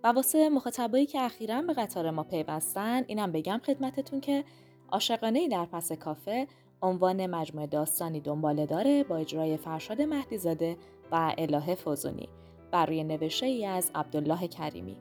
[0.03, 4.43] و واسه مخاطبایی که اخیرا به قطار ما پیوستن اینم بگم خدمتتون که
[4.91, 6.47] عاشقانه در پس کافه
[6.81, 10.77] عنوان مجموعه داستانی دنباله داره با اجرای فرشاد مهدیزاده
[11.11, 12.29] و الهه فوزونی
[12.71, 14.97] بر روی نوشته ای از عبدالله کریمی.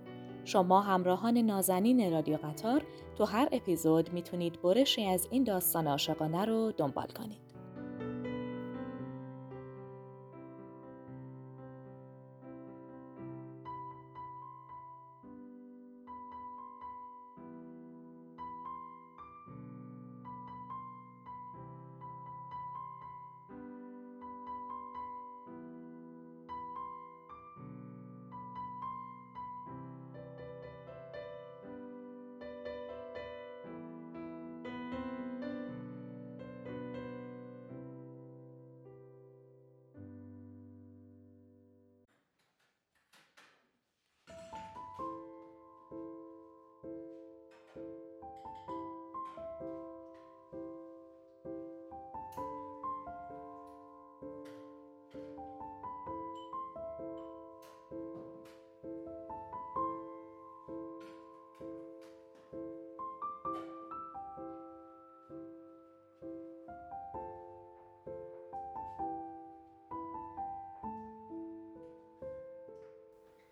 [0.47, 2.83] شما همراهان نازنین رادیو قطار
[3.19, 7.46] تو هر اپیزود می‌تونید برشی از این داستان عاشقانه رو دنبال کنید.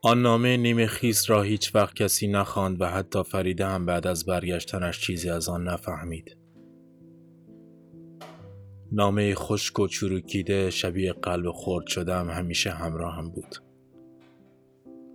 [0.07, 4.25] آن نامه نیمه خیس را هیچ وقت کسی نخواند و حتی فریده هم بعد از
[4.25, 6.37] برگشتنش چیزی از آن نفهمید.
[8.93, 13.57] نامه خشک و چروکیده شبیه قلب خرد شدم همیشه همراهم بود.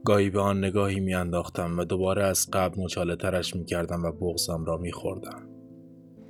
[0.05, 4.65] گاهی به آن نگاهی میانداختم و دوباره از قبل مچاله ترش می کردم و بغزم
[4.65, 5.49] را می خوردم.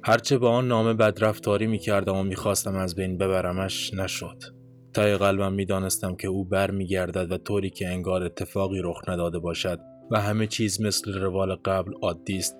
[0.03, 4.58] هرچه با آن نامه بدرفتاری می کردم و می خواستم از بین ببرمش نشد.
[4.93, 9.09] تای قلبم می دانستم که او بر می گردد و طوری که انگار اتفاقی رخ
[9.09, 9.79] نداده باشد
[10.11, 12.55] و همه چیز مثل روال قبل عادی است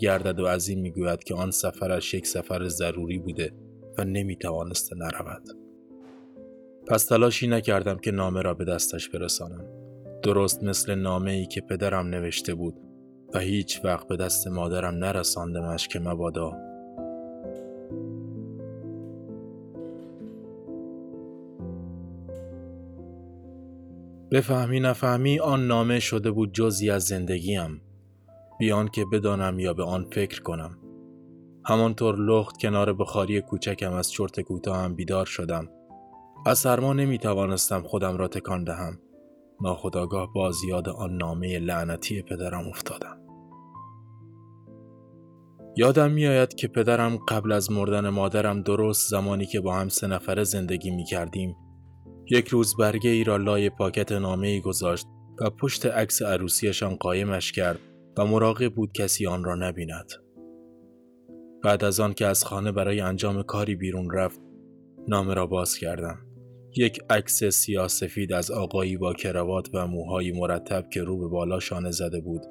[0.00, 3.52] گردد و از این می گوید که آن سفرش یک سفر ضروری بوده
[3.98, 5.42] و نمی توانسته نرود.
[6.86, 9.64] پس تلاشی نکردم که نامه را به دستش برسانم.
[10.22, 12.74] درست مثل نامه ای که پدرم نوشته بود
[13.34, 16.52] و هیچ وقت به دست مادرم نرساندمش که مبادا
[24.34, 27.80] بفهمی نفهمی آن نامه شده بود جزی از زندگیم.
[28.58, 30.78] بیان که بدانم یا به آن فکر کنم.
[31.66, 35.68] همانطور لخت کنار بخاری کوچکم از چرت کوتاهم بیدار شدم.
[36.46, 38.98] از سرما نمی توانستم خودم را تکان دهم.
[39.60, 43.16] ناخداگاه باز یاد آن نامه لعنتی پدرم افتادم.
[45.76, 50.44] یادم میآید که پدرم قبل از مردن مادرم درست زمانی که با هم سه نفره
[50.44, 51.56] زندگی می کردیم
[52.30, 55.06] یک روز برگه ای را لای پاکت نامه ای گذاشت
[55.40, 57.78] و پشت عکس عروسیشان قایمش کرد
[58.18, 60.12] و مراقب بود کسی آن را نبیند.
[61.62, 64.40] بعد از آن که از خانه برای انجام کاری بیرون رفت
[65.08, 66.18] نامه را باز کردم.
[66.76, 71.60] یک عکس سیاه سفید از آقایی با کراوات و موهای مرتب که رو به بالا
[71.60, 72.42] شانه زده بود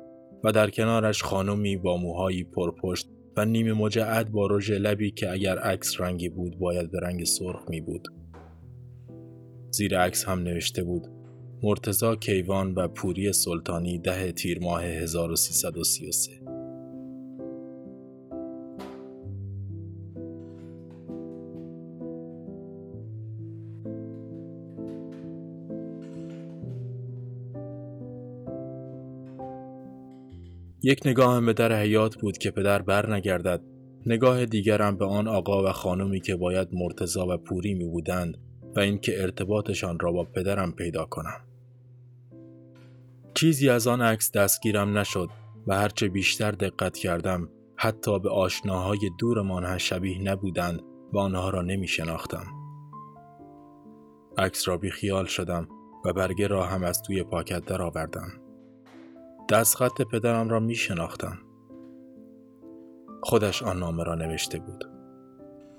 [0.43, 5.59] و در کنارش خانمی با موهایی پرپشت و نیمه مجعد با رژ لبی که اگر
[5.59, 8.07] عکس رنگی بود باید به رنگ سرخ می بود.
[9.73, 11.07] زیر عکس هم نوشته بود.
[11.63, 16.31] مرتزا کیوان و پوری سلطانی ده تیر ماه 1333
[30.83, 33.61] یک نگاهم به در حیات بود که پدر بر نگردد
[34.05, 38.37] نگاه دیگرم به آن آقا و خانمی که باید مرتزا و پوری می بودند
[38.75, 41.41] و اینکه ارتباطشان را با پدرم پیدا کنم.
[43.33, 45.29] چیزی از آن عکس دستگیرم نشد
[45.67, 50.81] و هرچه بیشتر دقت کردم حتی به آشناهای دورمان هم شبیه نبودند
[51.13, 52.45] و آنها را نمی شناختم.
[54.37, 55.67] عکس را بی خیال شدم
[56.05, 58.29] و برگه را هم از توی پاکت درآوردم.
[59.49, 61.37] دستخط پدرم را می شناختم.
[63.23, 64.92] خودش آن نامه را نوشته بود.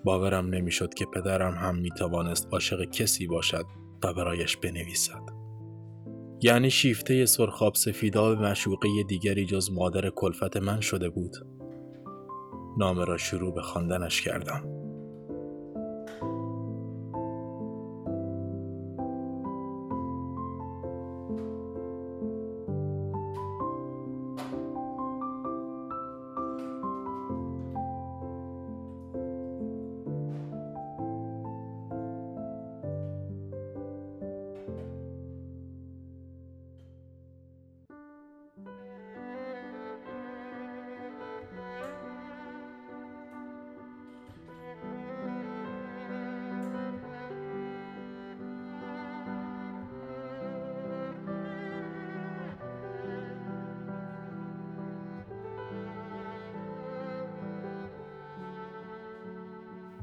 [0.05, 3.65] باورم نمی‌شد که پدرم هم می توانست عاشق کسی باشد
[4.05, 5.23] و برایش بنویسد.
[6.43, 11.37] یعنی شیفته سرخاب سفیدا به مشوقه دیگری جز مادر کلفت من شده بود.
[12.79, 14.74] نامه را شروع به خواندنش کردم.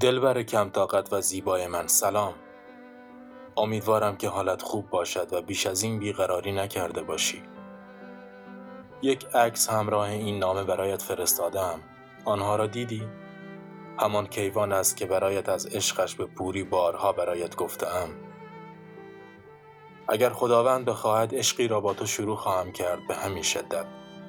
[0.01, 1.87] دلبر کم طاقت و زیبای من.
[1.87, 2.33] سلام.
[3.57, 7.43] امیدوارم که حالت خوب باشد و بیش از این بیقراری نکرده باشی.
[9.01, 11.79] یک عکس همراه این نامه برایت فرستادم.
[12.25, 13.07] آنها را دیدی؟
[13.99, 18.09] همان کیوان است که برایت از عشقش به پوری بارها برایت گفتم
[20.07, 23.85] اگر خداوند بخواهد عشقی را با تو شروع خواهم کرد به همین شدت.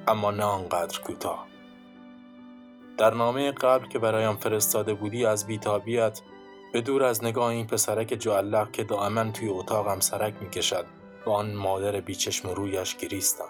[0.08, 1.41] اما نه آنقدر کوتاه.
[3.02, 6.20] در نامه قبل که برایم فرستاده بودی از بیتابیت
[6.72, 10.86] به دور از نگاه این پسرک جعلق که دائما توی اتاقم سرک می‌کشد
[11.26, 13.48] و آن مادر بیچشم رویش گریستم.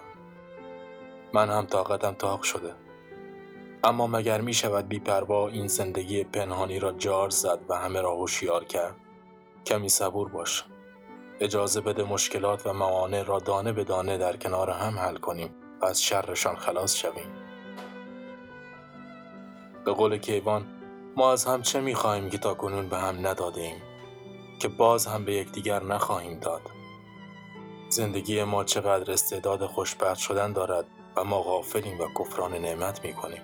[1.33, 2.73] من هم طاقتم تاق شده.
[3.83, 8.63] اما مگر می شود بیپروا این زندگی پنهانی را جار زد و همه را هوشیار
[8.63, 8.95] کرد؟
[9.65, 10.63] کمی صبور باش.
[11.39, 15.85] اجازه بده مشکلات و موانع را دانه به دانه در کنار هم حل کنیم و
[15.85, 17.42] از شرشان خلاص شویم.
[19.85, 20.65] به قول کیوان
[21.15, 23.81] ما از هم چه می‌خواهیم که تا کنون به هم نداده ایم
[24.59, 26.61] که باز هم به یکدیگر نخواهیم داد
[27.89, 33.41] زندگی ما چقدر استعداد خوشبخت شدن دارد و ما غافلیم و کفران نعمت می کنیم.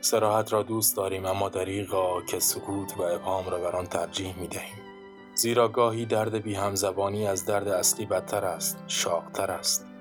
[0.00, 4.48] سراحت را دوست داریم اما دریغا که سکوت و ابهام را بر آن ترجیح می
[4.48, 4.78] دهیم.
[5.34, 9.91] زیرا گاهی درد بی همزبانی از درد اصلی بدتر است، شاقتر است.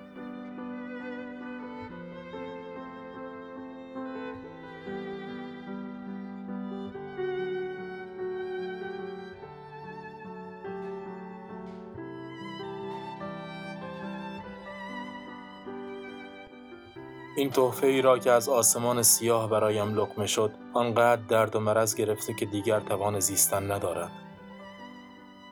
[17.42, 21.96] این تحفه ای را که از آسمان سیاه برایم لقمه شد آنقدر درد و مرض
[21.96, 24.12] گرفته که دیگر توان زیستن ندارد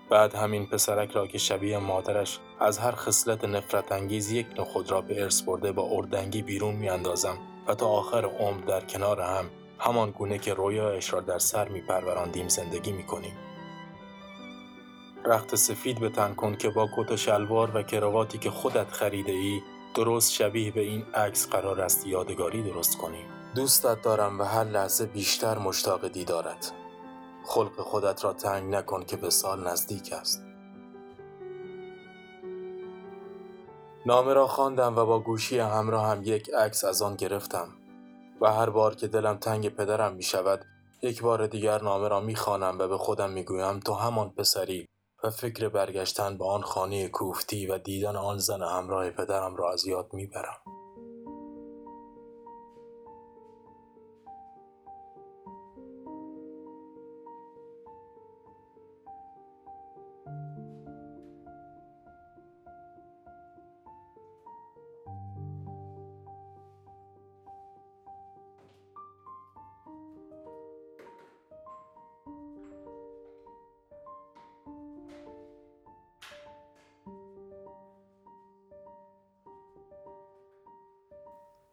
[0.09, 4.91] بعد همین پسرک را که شبیه مادرش از هر خصلت نفرت انگیز یک نوع خود
[4.91, 7.37] را به ارث برده با اردنگی بیرون میاندازم
[7.67, 9.45] و تا آخر عمر در کنار هم
[9.79, 13.37] همان گونه که رویایش را در سر می پروراندیم زندگی می کنیم.
[15.25, 19.31] رخت سفید به تن کن که با کت و شلوار و کرواتی که خودت خریده
[19.31, 19.61] ای
[19.95, 23.25] درست شبیه به این عکس قرار است یادگاری درست کنیم
[23.55, 26.71] دوستت دارم و هر لحظه بیشتر مشتاق دیدارت.
[27.45, 30.43] خلق خودت را تنگ نکن که به سال نزدیک است.
[34.05, 37.67] نامه را خواندم و با گوشی همراه هم یک عکس از آن گرفتم.
[38.41, 40.65] و هر بار که دلم تنگ پدرم می شود
[41.01, 44.85] یک بار دیگر نامه را می خوانم و به خودم می گویم تو همان پسری.
[45.23, 49.85] و فکر برگشتن به آن خانه کوفتی و دیدن آن زن همراه پدرم را از
[49.85, 50.27] یاد می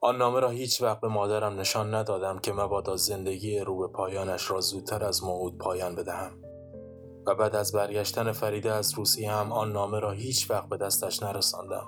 [0.07, 4.51] آن نامه را هیچ وقت به مادرم نشان ندادم که مبادا زندگی رو به پایانش
[4.51, 6.33] را زودتر از موعود پایان بدهم.
[7.27, 11.23] و بعد از برگشتن فریده از روسیه هم آن نامه را هیچ وقت به دستش
[11.23, 11.87] نرساندم.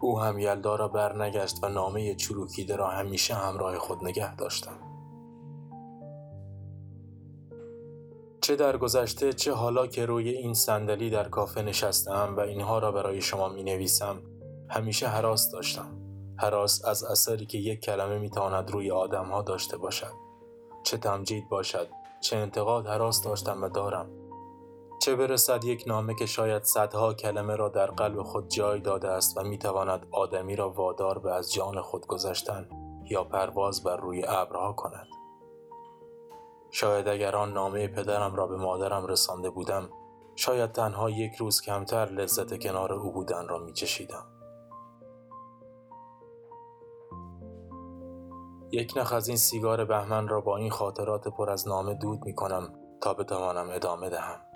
[0.00, 4.78] او هم یلدا را برنگشت و نامه چروکیده را همیشه همراه خود نگه داشتم.
[8.40, 12.92] چه در گذشته چه حالا که روی این صندلی در کافه نشستم و اینها را
[12.92, 14.22] برای شما می نویسم
[14.70, 16.03] همیشه حراس داشتم.
[16.44, 20.12] حراس از اثری که یک کلمه می‌تواند روی آدم ها داشته باشد.
[20.82, 21.88] چه تمجید باشد
[22.20, 24.10] چه انتقاد حراس داشتم و دارم.
[25.02, 29.38] چه برسد یک نامه که شاید صدها کلمه را در قلب خود جای داده است
[29.38, 32.68] و می‌تواند آدمی را وادار به از جان خود گذشتن
[33.10, 35.06] یا پرواز بر روی ابرها کند.
[36.70, 39.88] شاید اگر آن نامه پدرم را به مادرم رسانده بودم
[40.36, 44.33] شاید تنها یک روز کمتر لذت کنار او بودن را میچشیدم.
[48.74, 52.34] یک نخ از این سیگار بهمن را با این خاطرات پر از نامه دود می
[52.34, 54.53] کنم تا بتوانم ادامه دهم.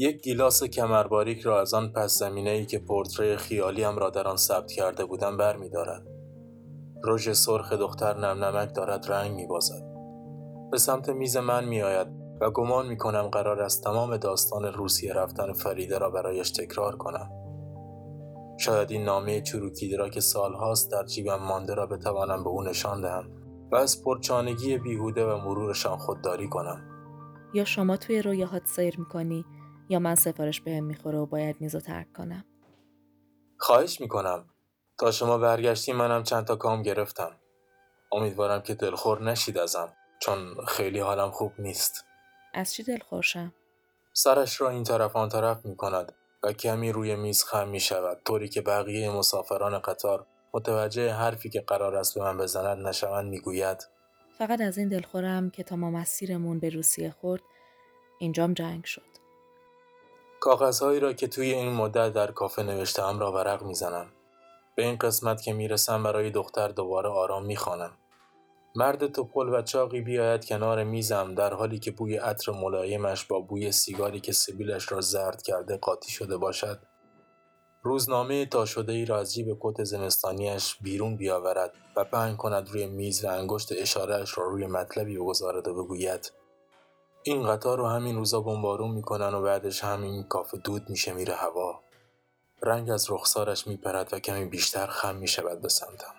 [0.00, 4.36] یک گیلاس کمرباریک را از آن پس زمینه ای که پورتری خیالیم را در آن
[4.36, 5.70] ثبت کرده بودم بر می.
[7.04, 9.82] رژ سرخ دختر نم نمک دارد رنگ می بازد.
[10.70, 12.06] به سمت میز من می آید
[12.40, 17.30] و گمان می کنم قرار است تمام داستان روسیه رفتن فریده را برایش تکرار کنم.
[18.58, 23.00] شاید این نامه چروکیده را که سالهاست در جیبم مانده را بتوانم به او نشان
[23.00, 23.30] دهم
[23.72, 26.80] و از پرچانگی بیهوده و مرورشان خودداری کنم.
[27.54, 29.44] یا شما توی رویاهات سیر می‌کنی
[29.88, 32.44] یا من سفارش بهم می‌خوره و باید میزو ترک کنم؟
[33.58, 34.48] خواهش می‌کنم.
[34.98, 37.36] تا شما برگشتی منم چند تا کام گرفتم.
[38.12, 42.04] امیدوارم که دلخور نشید ازم چون خیلی حالم خوب نیست.
[42.54, 43.54] از چی دلخورشم؟
[44.12, 46.12] سرش را این طرف آن طرف می کند
[46.42, 51.60] و کمی روی میز خم می شود طوری که بقیه مسافران قطار متوجه حرفی که
[51.60, 53.88] قرار است به من بزند نشوند می‌گوید
[54.38, 57.42] فقط از این دلخورم که تا ما مسیرمون به روسیه خورد
[58.18, 59.17] اینجام جنگ شد.
[60.40, 64.06] کاغذهایی را که توی این مدت در کافه نوشتم را ورق می‌زنم.
[64.76, 67.92] به این قسمت که می‌رسم برای دختر دوباره آرام می‌خوانم.
[68.74, 73.72] مرد توپل و چاقی بیاید کنار میزم در حالی که بوی عطر ملایمش با بوی
[73.72, 76.78] سیگاری که سبیلش را زرد کرده قاطی شده باشد.
[77.82, 82.86] روزنامه تا شده ای را از جیب کت زمستانیش بیرون بیاورد و پهن کند روی
[82.86, 86.32] میز و انگشت اشارهش را روی مطلبی بگذارد و بگوید
[87.22, 91.80] این قطار رو همین روزا بمبارون می‌کنن و بعدش همین کافه دود میشه میره هوا.
[92.62, 96.14] رنگ از رخسارش میپرد و کمی بیشتر خم می‌شود به سمتم.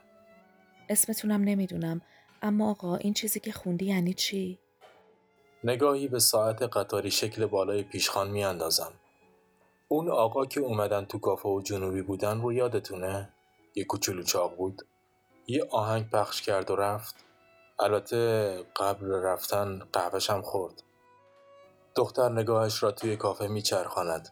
[0.89, 2.02] اسمتونم نمی‌دونم
[2.41, 4.60] اما آقا این چیزی که خوندی یعنی چی؟
[5.64, 8.93] نگاهی به ساعت قطاری شکل بالای پیشخان میاندازم.
[9.88, 13.34] اون آقا که اومدن تو کافه و جنوبی بودن رو یادتونه؟
[13.76, 14.82] یه کوچولو چاق بود.
[15.47, 17.16] یه آهنگ پخش کرد و رفت.
[17.80, 20.84] البته قبل رفتن قهوه‌ش هم خورد.
[22.00, 24.30] دختر نگاهش را توی کافه میچرخاند.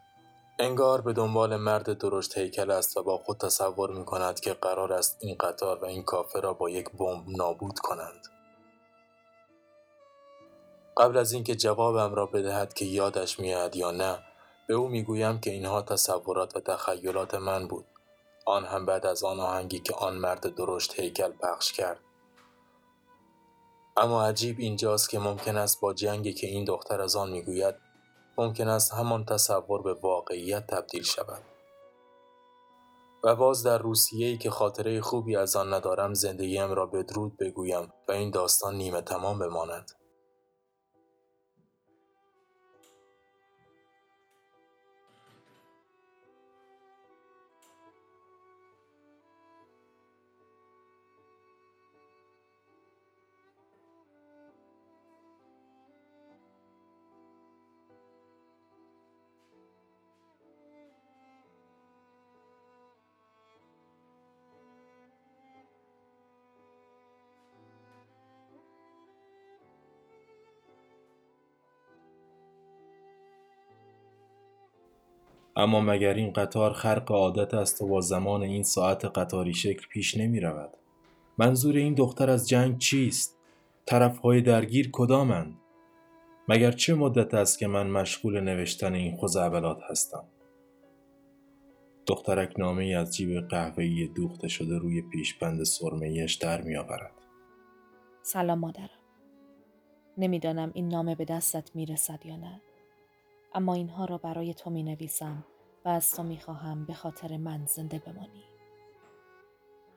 [0.60, 4.94] انگار به دنبال مرد درشت هیکل است و با خود تصور می کند که قرار
[4.94, 8.28] است این قطار و این کافه را با یک بمب نابود کنند.
[10.98, 14.20] قبل از اینکه جوابم را بدهد که یادش میاد یا نه
[14.68, 17.86] به او می‌گویم که اینها تصورات و تخیلات من بود.
[18.46, 22.00] آن هم بعد از آن آهنگی که آن مرد درشت هیکل پخش کرد.
[23.98, 27.76] اما عجیب اینجاست که ممکن است با جنگی که این دختر از آن می‌گوید
[28.38, 31.42] ممکن است همان تصور به واقعیت تبدیل شود.
[33.24, 38.12] و باز در روسیه‌ای که خاطره خوبی از آن ندارم زندگیم را بدرود بگویم و
[38.12, 39.92] این داستان نیمه تمام بماند.
[75.58, 80.18] اما مگر این قطار خرق عادت است و با زمان این ساعت قطاری شکل پیش
[80.18, 80.78] نمی رود؟
[81.38, 83.38] منظور این دختر از جنگ چیست؟
[83.86, 85.58] طرفهای درگیر کدامند؟
[86.48, 90.24] مگر چه مدت است که من مشغول نوشتن این خزعبلات هستم؟
[92.08, 97.14] دخترک نامه ای از جیب قهوه‌ای دوخته شده روی پیشبند سرمه‌ایش در می آورد.
[98.24, 98.90] سلام مادرم.
[100.18, 102.62] نمی‌دانم این نامه به دستت می‌رسد یا نه.
[103.58, 105.44] اما اینها را برای تو می نویسم
[105.86, 108.44] و از تو می خواهم به خاطر من زنده بمانی.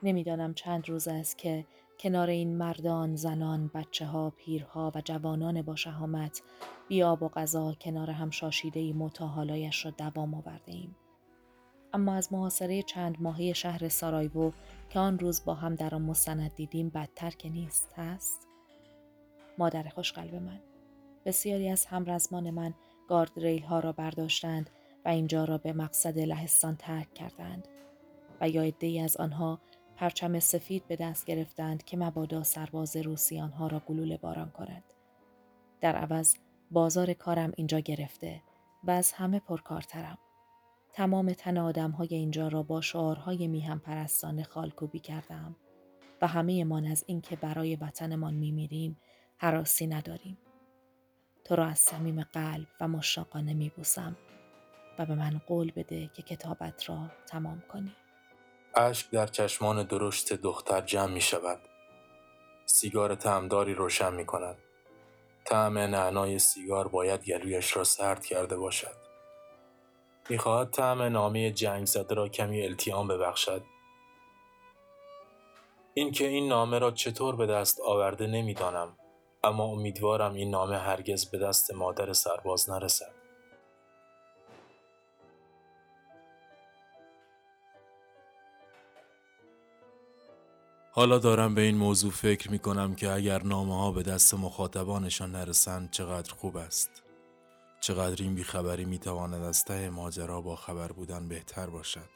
[0.02, 1.66] نمی‌دانم چند روز است که
[1.98, 6.42] کنار این مردان، زنان، بچه ها، پیرها و جوانان با شهامت
[6.88, 10.96] بیاب و غذا کنار هم شاشیده متاحالایش را دوام آورده ایم.
[11.92, 14.52] اما از محاصره چند ماهی شهر سارایوو
[14.90, 18.46] که آن روز با هم در آن مستند دیدیم بدتر که نیست هست؟
[19.58, 20.60] مادر خوشقلب من
[21.24, 22.74] بسیاری از همرزمان من
[23.10, 24.70] گارد ها را برداشتند
[25.04, 27.68] و اینجا را به مقصد لهستان ترک کردند
[28.40, 29.60] و یا عدهای از آنها
[29.96, 34.84] پرچم سفید به دست گرفتند که مبادا سرباز روسی آنها را گلوله باران کند.
[35.80, 36.34] در عوض
[36.70, 38.42] بازار کارم اینجا گرفته
[38.84, 40.18] و از همه پرکارترم.
[40.92, 45.56] تمام تن آدم های اینجا را با شعارهای میهم پرستانه خالکوبی کردم
[46.22, 48.96] و همه من از اینکه برای وطنمان میمیریم
[49.36, 50.38] حراسی نداریم.
[51.44, 54.16] تو را از صمیم قلب و مشتاقانه میبوسم
[54.98, 57.96] و به من قول بده که کتابت را تمام کنی.
[58.74, 61.60] اشک در چشمان درشت دختر جمع می شود.
[62.66, 64.58] سیگار تعمداری روشن می کند.
[65.44, 68.96] طعم نعنای سیگار باید گلویش را سرد کرده باشد.
[70.28, 73.62] می‌خواهد طعم نامه جنگ زده را کمی التیام ببخشد.
[75.94, 78.96] اینکه این نامه را چطور به دست آورده نمی‌دانم
[79.44, 83.20] اما امیدوارم این نامه هرگز به دست مادر سرباز نرسد.
[90.92, 95.30] حالا دارم به این موضوع فکر می کنم که اگر نامه ها به دست مخاطبانشان
[95.30, 97.02] نرسند چقدر خوب است.
[97.80, 102.08] چقدر این بیخبری می تواند از ته ماجرا با خبر بودن بهتر باشد.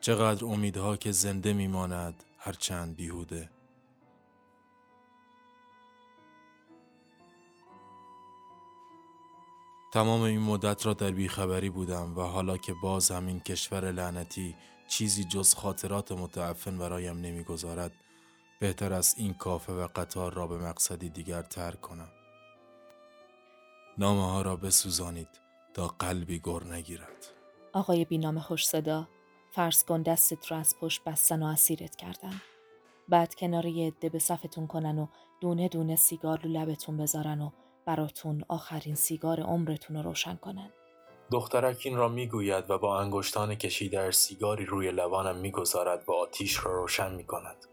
[0.00, 3.50] چقدر امیدها که زنده می ماند هرچند بیهوده.
[9.92, 14.56] تمام این مدت را در بیخبری بودم و حالا که باز همین کشور لعنتی
[14.88, 17.92] چیزی جز خاطرات متعفن برایم نمی‌گذارد
[18.60, 22.08] بهتر است این کافه و قطار را به مقصدی دیگر ترک کنم
[23.98, 25.28] نامه ها را بسوزانید
[25.74, 27.26] تا قلبی گر نگیرد
[27.72, 29.08] آقای بینام خوش صدا
[29.50, 32.42] فرض کن دستت رو از پشت بستن و اسیرت کردن.
[33.08, 35.06] بعد کنار یه عده به صفتون کنن و
[35.40, 37.50] دونه دونه سیگار رو لبتون بذارن و
[37.84, 40.72] براتون آخرین سیگار عمرتون رو روشن کنن.
[41.32, 46.72] دخترک این را می‌گوید و با انگشتان کشیده سیگاری روی لبانم می‌گذارد و آتیش را
[46.72, 47.66] روشن می‌کند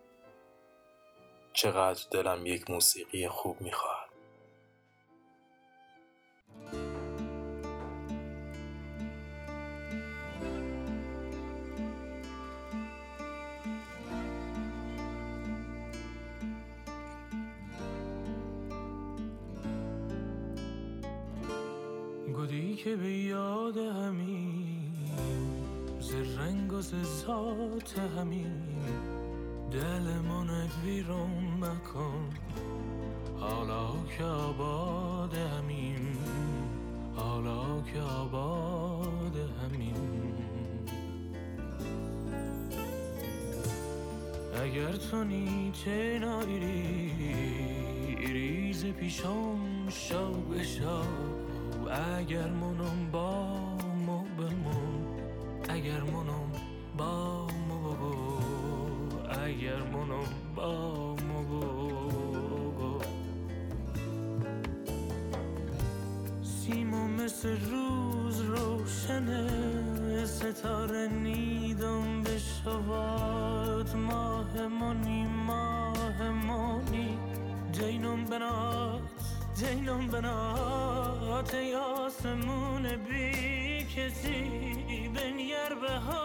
[1.54, 4.09] چقدر دلم یک موسیقی خوب می‌خواهد
[22.84, 24.94] که به یاد همین
[26.00, 26.94] ز رنگ و ز
[28.18, 28.52] همین.
[29.72, 32.30] دل من ویرون مکن
[33.40, 36.18] حالا که آباد همین.
[37.16, 39.96] حالا که آباد همین.
[44.64, 47.12] اگر تو نیچه نایری
[48.34, 51.29] ریز پیشم شو بشو
[51.90, 53.58] اگر منم با
[54.06, 55.08] مو بمون
[55.70, 56.52] اگر منم
[56.98, 58.40] با مو بگو
[59.30, 63.00] اگر منم با مو بگو
[66.42, 77.18] سیما مثل روز روشنه ستاره نیدم بشواد ماه منی ماه منی
[77.72, 78.99] جینم بنات
[79.60, 84.44] جینم بنات ای آسمون بی کسی
[85.16, 86.19] بنگر به حال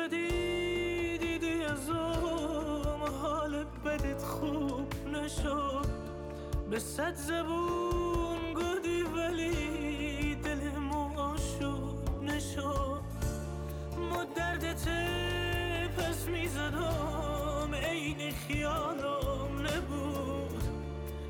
[0.00, 5.86] بدی دیدی از اون حال بدت خوب نشد.
[6.70, 13.02] به صد زبون گودی ولی دلم آشوب نشد.
[14.10, 14.88] ما دردت
[15.96, 20.62] پس می‌زدم عین خیالم نبود.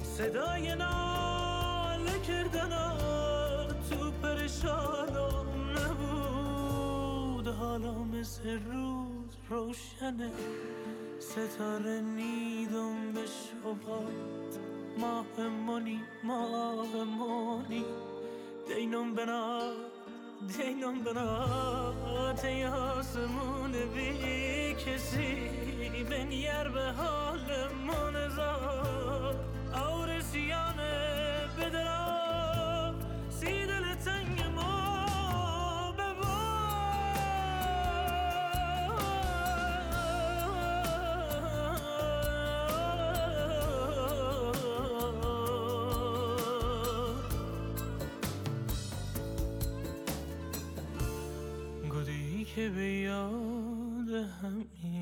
[0.03, 1.10] صدای ناله
[8.21, 10.31] مثل روز روشنه
[11.19, 14.59] ستاره نیدم به شبات.
[14.99, 17.85] ماه منی ماه منی
[18.69, 19.73] دینم بنا
[20.57, 22.35] دینم بنا.
[22.45, 25.35] ای آسمون بی کسی
[26.11, 29.35] بنیر به حال من زار
[29.75, 31.00] اور سیانه
[52.61, 55.00] گودی که به یاد همین